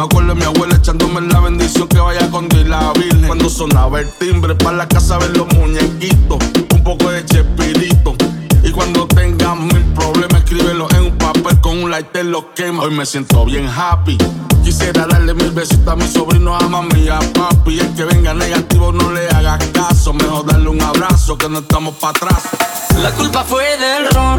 Me 0.00 0.06
acuerdo 0.06 0.28
de 0.30 0.34
mi 0.40 0.44
abuela 0.44 0.76
echándome 0.76 1.20
la 1.20 1.40
bendición 1.40 1.86
que 1.86 1.98
vaya 1.98 2.30
con 2.30 2.48
Dios 2.48 2.66
la 2.66 2.90
Virgen. 2.94 3.26
Cuando 3.26 3.50
sonaba 3.50 4.00
el 4.00 4.08
timbre, 4.12 4.54
para 4.54 4.74
la 4.74 4.88
casa 4.88 5.18
ver 5.18 5.36
los 5.36 5.46
muñequitos, 5.52 6.38
un 6.72 6.82
poco 6.82 7.10
de 7.10 7.22
chespirito. 7.26 8.14
Y 8.62 8.70
cuando 8.72 9.06
tengas 9.06 9.58
mil 9.58 9.84
problemas, 9.94 10.42
escríbelo 10.42 10.88
en 10.92 11.02
un 11.02 11.18
papel 11.18 11.60
con 11.60 11.82
un 11.82 11.90
lighter, 11.90 12.24
lo 12.24 12.54
quema. 12.54 12.84
Hoy 12.84 12.92
me 12.92 13.04
siento 13.04 13.44
bien 13.44 13.68
happy. 13.68 14.16
Quisiera 14.64 15.06
darle 15.06 15.34
mil 15.34 15.50
besitos 15.50 15.88
a 15.88 15.96
mi 15.96 16.08
sobrino, 16.08 16.56
a 16.56 16.66
mami 16.66 17.06
a 17.10 17.18
papi. 17.34 17.80
El 17.80 17.94
que 17.94 18.04
venga 18.04 18.32
negativo 18.32 18.92
no 18.92 19.12
le 19.12 19.28
hagas 19.28 19.62
caso. 19.66 20.14
Mejor 20.14 20.46
darle 20.46 20.70
un 20.70 20.80
abrazo 20.80 21.36
que 21.36 21.46
no 21.50 21.58
estamos 21.58 21.94
para 21.96 22.12
atrás. 22.12 22.69
La 23.02 23.10
culpa 23.12 23.42
fue 23.44 23.64
del 23.78 24.08
ron, 24.10 24.38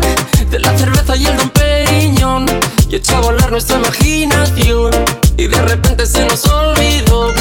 de 0.51 0.59
la 0.59 0.77
cerveza 0.77 1.15
y 1.15 1.25
el 1.25 1.35
don 1.35 2.45
Y 2.89 2.95
echó 2.95 3.15
a 3.15 3.21
volar 3.21 3.49
nuestra 3.49 3.77
imaginación. 3.77 4.91
Y 5.35 5.47
de 5.47 5.61
repente 5.63 6.05
se 6.05 6.25
nos 6.25 6.45
olvidó. 6.45 7.33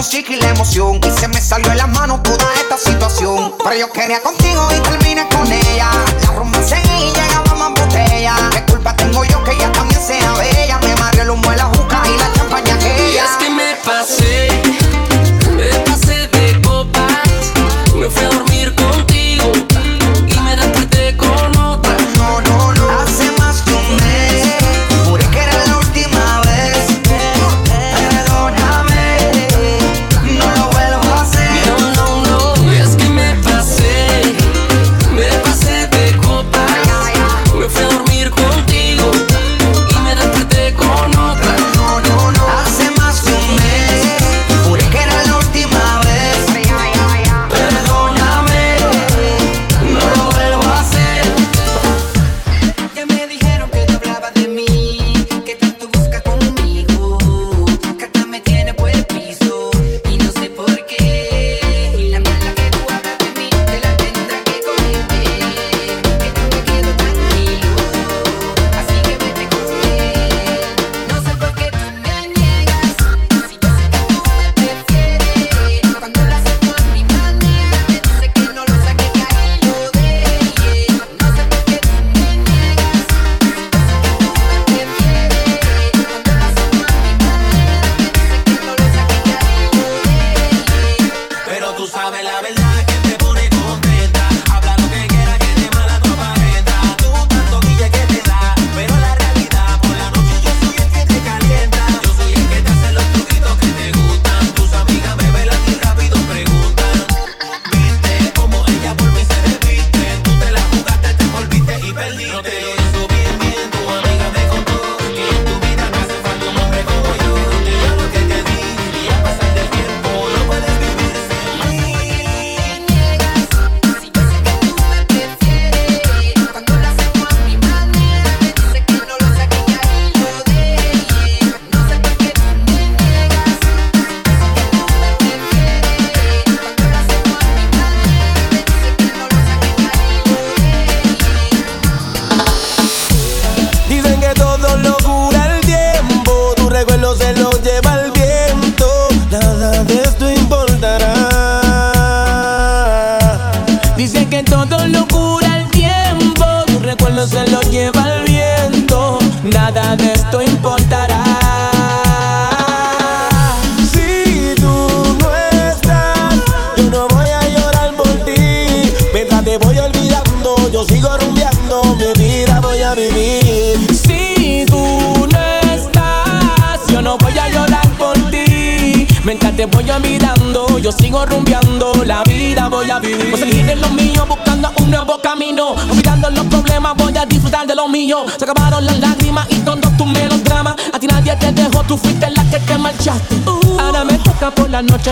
música 0.00 0.32
y 0.32 0.36
la 0.36 0.48
emoción. 0.48 0.98
Y 1.06 1.10
se 1.10 1.28
me 1.28 1.38
salió 1.42 1.68
de 1.68 1.76
las 1.76 1.88
manos 1.90 2.22
toda 2.22 2.48
esta 2.54 2.78
situación. 2.78 3.52
Pero 3.62 3.76
yo 3.76 3.92
quería 3.92 4.22
contigo 4.22 4.66
y 4.74 4.80
terminé 4.80 5.28
con 5.28 5.46
ella. 5.52 5.90
La 6.22 6.30
rumba 6.38 6.62
seguía 6.62 7.00
y 7.00 7.12
llegaba 7.12 7.54
más 7.54 7.70
botella. 7.78 8.34
¿Qué 8.50 8.64
culpa 8.72 8.96
tengo 8.96 9.22
yo 9.24 9.44
que 9.44 9.52
ella 9.52 9.70
también 9.72 10.00
sea 10.00 10.32
bella? 10.32 10.78
Me 10.78 10.92
amarré 10.92 11.20
el 11.20 11.30
humo 11.30 11.50
de 11.50 11.56
la 11.58 11.66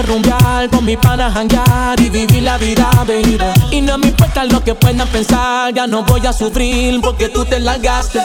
de 0.03 0.69
con 0.71 0.85
mi 0.85 0.97
pana 0.97 1.31
janguear 1.31 2.01
y 2.01 2.09
vivir 2.09 2.43
la 2.45 2.57
vida, 2.57 2.89
baby. 3.07 3.39
Y 3.73 3.81
no 3.81 3.99
me 3.99 4.09
importa 4.09 4.45
lo 4.45 4.63
que 4.63 4.75
puedan 4.75 5.09
pensar, 5.09 5.75
ya 5.75 5.89
no 5.89 6.05
voy 6.05 6.25
a 6.25 6.33
sufrir 6.33 7.01
porque 7.01 7.29
tú 7.29 7.45
te 7.45 7.59
largaste. 7.59 8.21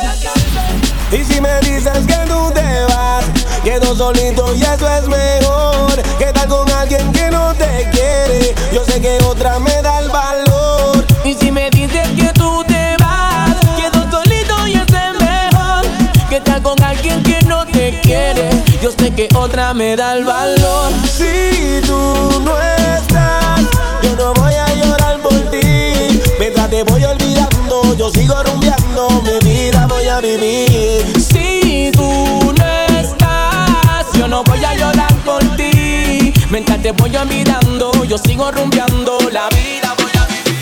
Y 1.11 1.23
si 1.23 1.41
me 1.41 1.59
dices 1.61 2.05
que 2.05 2.17
tú 2.27 2.51
te 2.53 2.83
vas, 2.89 3.25
quedo 3.63 3.95
solito 3.95 4.53
y 4.55 4.61
eso 4.61 4.87
es 4.87 5.07
mejor. 5.07 6.03
Que 6.19 6.25
tal 6.25 6.47
con 6.47 6.69
alguien 6.71 7.11
que 7.11 7.31
no 7.31 7.53
te 7.55 7.89
quiere, 7.91 8.53
yo 8.71 8.83
sé 8.85 9.01
que 9.01 9.17
otra 9.25 9.57
me 9.57 9.81
da 9.81 9.99
el 9.99 10.09
valor. 10.09 11.05
Y 11.25 11.33
si 11.33 11.51
me 11.51 11.71
dices 11.71 12.07
que 12.09 12.31
tú 12.33 12.63
te 12.67 12.95
vas, 12.99 13.55
quedo 13.77 14.11
solito 14.11 14.67
y 14.67 14.73
eso 14.73 14.83
es 14.85 15.19
mejor. 15.19 15.85
Que 16.29 16.39
tal 16.39 16.61
con 16.61 16.81
alguien 16.83 17.23
que 17.23 17.41
no 17.47 17.65
te 17.65 17.99
quiere. 18.01 18.52
Yo 18.83 18.91
sé 18.91 19.11
que 19.11 19.29
otra 19.37 19.73
me 19.73 19.95
da 19.95 20.17
el 20.17 20.25
valor. 20.25 20.91
Si 21.05 21.79
tú 21.87 22.41
no 22.43 22.51
estás, 22.61 23.61
yo 24.01 24.13
no 24.17 24.33
voy 24.33 24.53
a 24.53 24.75
llorar 24.75 25.21
por 25.21 25.33
ti. 25.49 26.19
Mientras 26.37 26.69
te 26.69 26.83
voy 26.83 27.01
olvidando, 27.05 27.95
yo 27.97 28.09
sigo 28.09 28.43
rumbeando. 28.43 29.07
Mi 29.21 29.49
vida 29.49 29.87
voy 29.87 30.05
a 30.09 30.19
vivir. 30.19 31.17
Si 31.17 31.91
tú 31.93 32.53
no 32.57 32.65
estás, 32.99 34.05
yo 34.15 34.27
no 34.27 34.43
voy 34.43 34.61
a 34.65 34.75
llorar 34.75 35.15
por 35.23 35.41
ti. 35.55 36.33
Mientras 36.49 36.81
te 36.81 36.91
voy 36.91 37.15
olvidando, 37.15 38.03
yo 38.03 38.17
sigo 38.17 38.51
rumbeando. 38.51 39.17
La 39.31 39.47
vida 39.47 39.95
voy 39.97 40.11
a 40.19 40.25
vivir. 40.25 40.59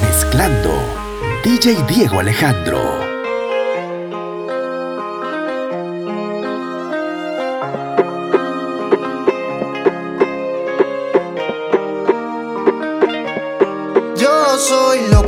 Mezclando. 0.00 0.70
DJ 1.44 1.80
Diego 1.86 2.18
Alejandro. 2.18 3.11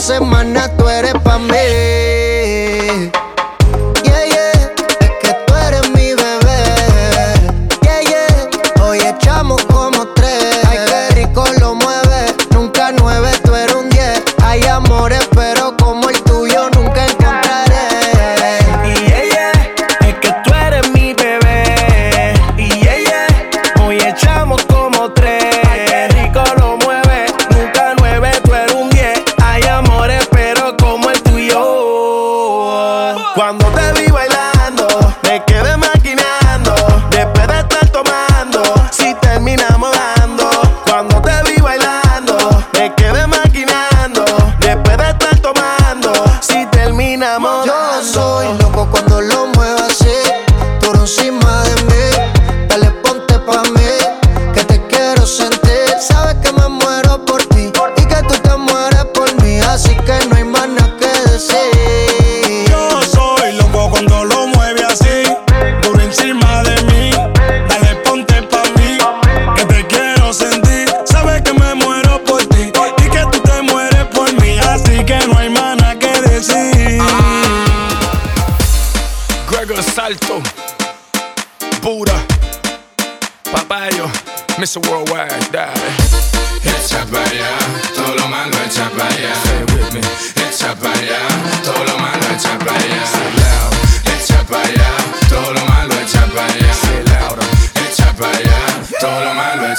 semana. 0.00 0.59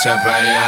você 0.01 0.09
vai 0.17 0.60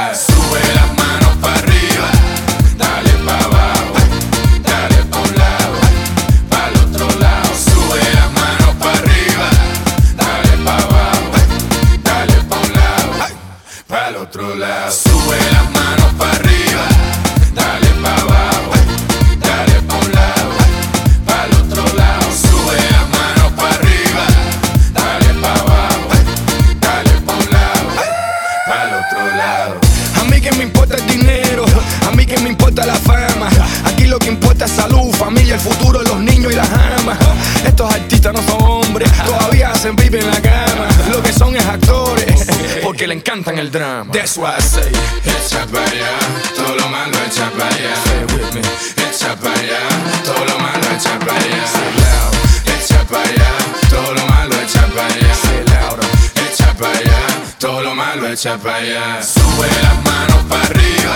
inventan 43.43 43.59
el 43.59 43.71
drama. 43.71 44.11
That's 44.13 44.37
why 44.37 44.55
I 44.57 44.61
say, 44.61 44.91
echa 45.25 45.65
para 45.67 45.85
allá, 45.85 46.17
todo 46.55 46.75
lo 46.75 46.89
malo 46.89 47.17
echa 47.27 47.49
para 47.51 47.67
allá. 47.67 47.93
Stay 48.05 48.23
with 48.35 48.53
me, 48.53 48.61
echa 49.03 49.35
para 49.35 49.59
allá, 49.59 49.79
todo 50.23 50.45
lo 50.45 50.59
malo 50.59 50.85
echa 50.95 51.19
para 51.19 51.35
allá. 51.35 51.67
Say 51.67 51.91
loud, 51.99 52.33
echa 52.79 53.03
para 53.05 53.23
allá, 53.23 53.51
todo 53.89 54.13
lo 54.13 54.25
malo 54.27 54.55
echa 54.61 54.87
para 54.87 55.07
allá. 55.07 55.35
Say 55.35 55.63
loud, 55.73 55.99
echa 56.47 56.73
para 56.77 56.97
allá, 56.97 57.19
todo 57.59 57.83
lo 57.83 57.95
malo 57.95 58.27
echa 58.27 58.57
para 58.57 58.77
allá. 58.77 59.21
Sube 59.23 59.67
las 59.81 60.03
manos 60.03 60.43
para 60.47 60.63
arriba, 60.63 61.15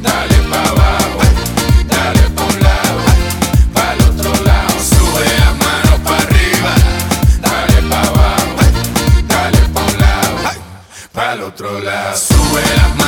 dale 0.00 0.36
para 0.48 0.68
abajo. 0.70 1.20
al 11.40 11.46
otro 11.46 11.80
lado. 11.80 12.16
Sube 12.16 12.62
las 12.76 12.99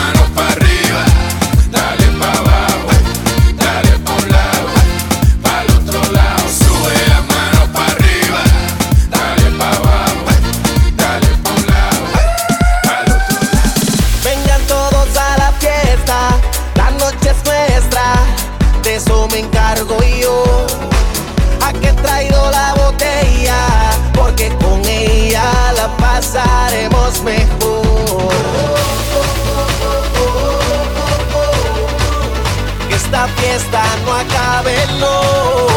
saberlo. 34.62 35.71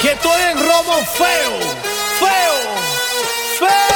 que 0.00 0.12
estoy 0.12 0.42
en 0.52 0.58
robo 0.58 1.04
feo, 1.16 1.58
feo, 2.20 2.78
feo. 3.58 3.93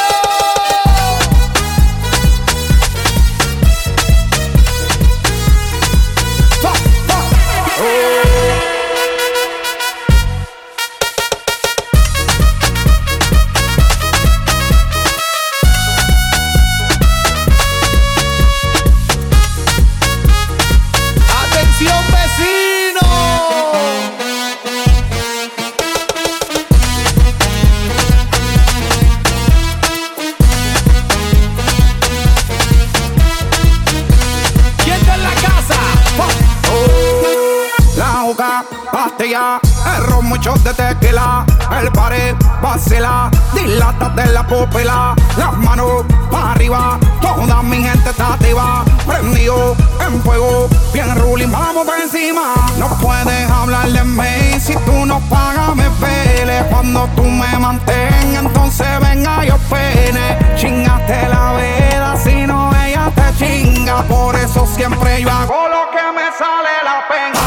Muchos 40.49 40.65
de 40.65 40.75
tequila, 40.75 41.45
el 41.79 41.93
pared, 41.93 42.35
vacila, 42.62 43.31
dilata 43.53 44.09
de 44.11 44.27
la 44.33 44.47
pupila, 44.47 45.15
las 45.37 45.57
manos 45.59 46.05
para 46.31 46.53
arriba, 46.53 46.99
toda 47.20 47.62
mi 47.62 47.83
gente 47.83 48.11
está 48.11 48.35
activa, 48.35 48.85
prendido 49.07 49.77
en 50.07 50.23
fuego, 50.23 50.69
bien 50.93 51.15
ruling, 51.16 51.51
vamos 51.51 51.87
por 51.87 51.99
encima. 51.99 52.55
No 52.79 52.89
puedes 53.01 53.51
hablar 53.51 53.89
de 53.89 54.05
mí 54.05 54.61
si 54.61 54.75
tú 54.75 55.07
no 55.07 55.20
pagas, 55.29 55.75
me 55.77 55.89
pele. 55.91 56.65
Cuando 56.70 57.07
tú 57.15 57.25
me 57.25 57.59
mantengas, 57.59 58.45
entonces 58.45 58.87
venga 59.01 59.45
yo 59.45 59.57
pene. 59.70 60.39
Chingaste 60.57 61.29
la 61.29 61.53
veda, 61.53 62.16
si 62.16 62.47
no 62.47 62.70
ella 62.85 63.11
te 63.15 63.37
chinga, 63.39 64.03
por 64.05 64.35
eso 64.37 64.66
siempre 64.66 65.23
yo 65.23 65.31
hago 65.31 65.69
lo 65.69 65.91
que 65.91 66.12
me 66.15 66.27
sale 66.39 66.70
la 66.85 67.07
penga. 67.09 67.39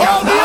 El 0.00 0.39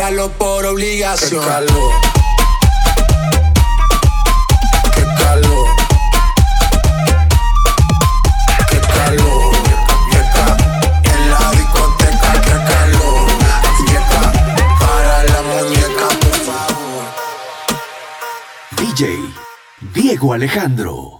Bailalo 0.00 0.30
por 0.32 0.64
obligación. 0.64 1.42
Qué 1.42 1.48
calor. 1.50 1.92
Qué 4.94 5.04
calor. 5.18 5.68
Qué 8.70 8.80
calor. 8.80 9.52
Qué 10.10 10.20
ca- 10.34 10.56
En 11.04 11.30
la 11.30 11.50
discoteca, 11.50 12.32
qué 12.46 12.56
calor. 12.72 13.26
Para 14.80 15.24
la 15.24 15.42
muñeca, 15.42 16.08
por 16.18 16.36
favor. 16.48 17.04
DJ 18.78 19.20
Diego 19.92 20.32
Alejandro. 20.32 21.19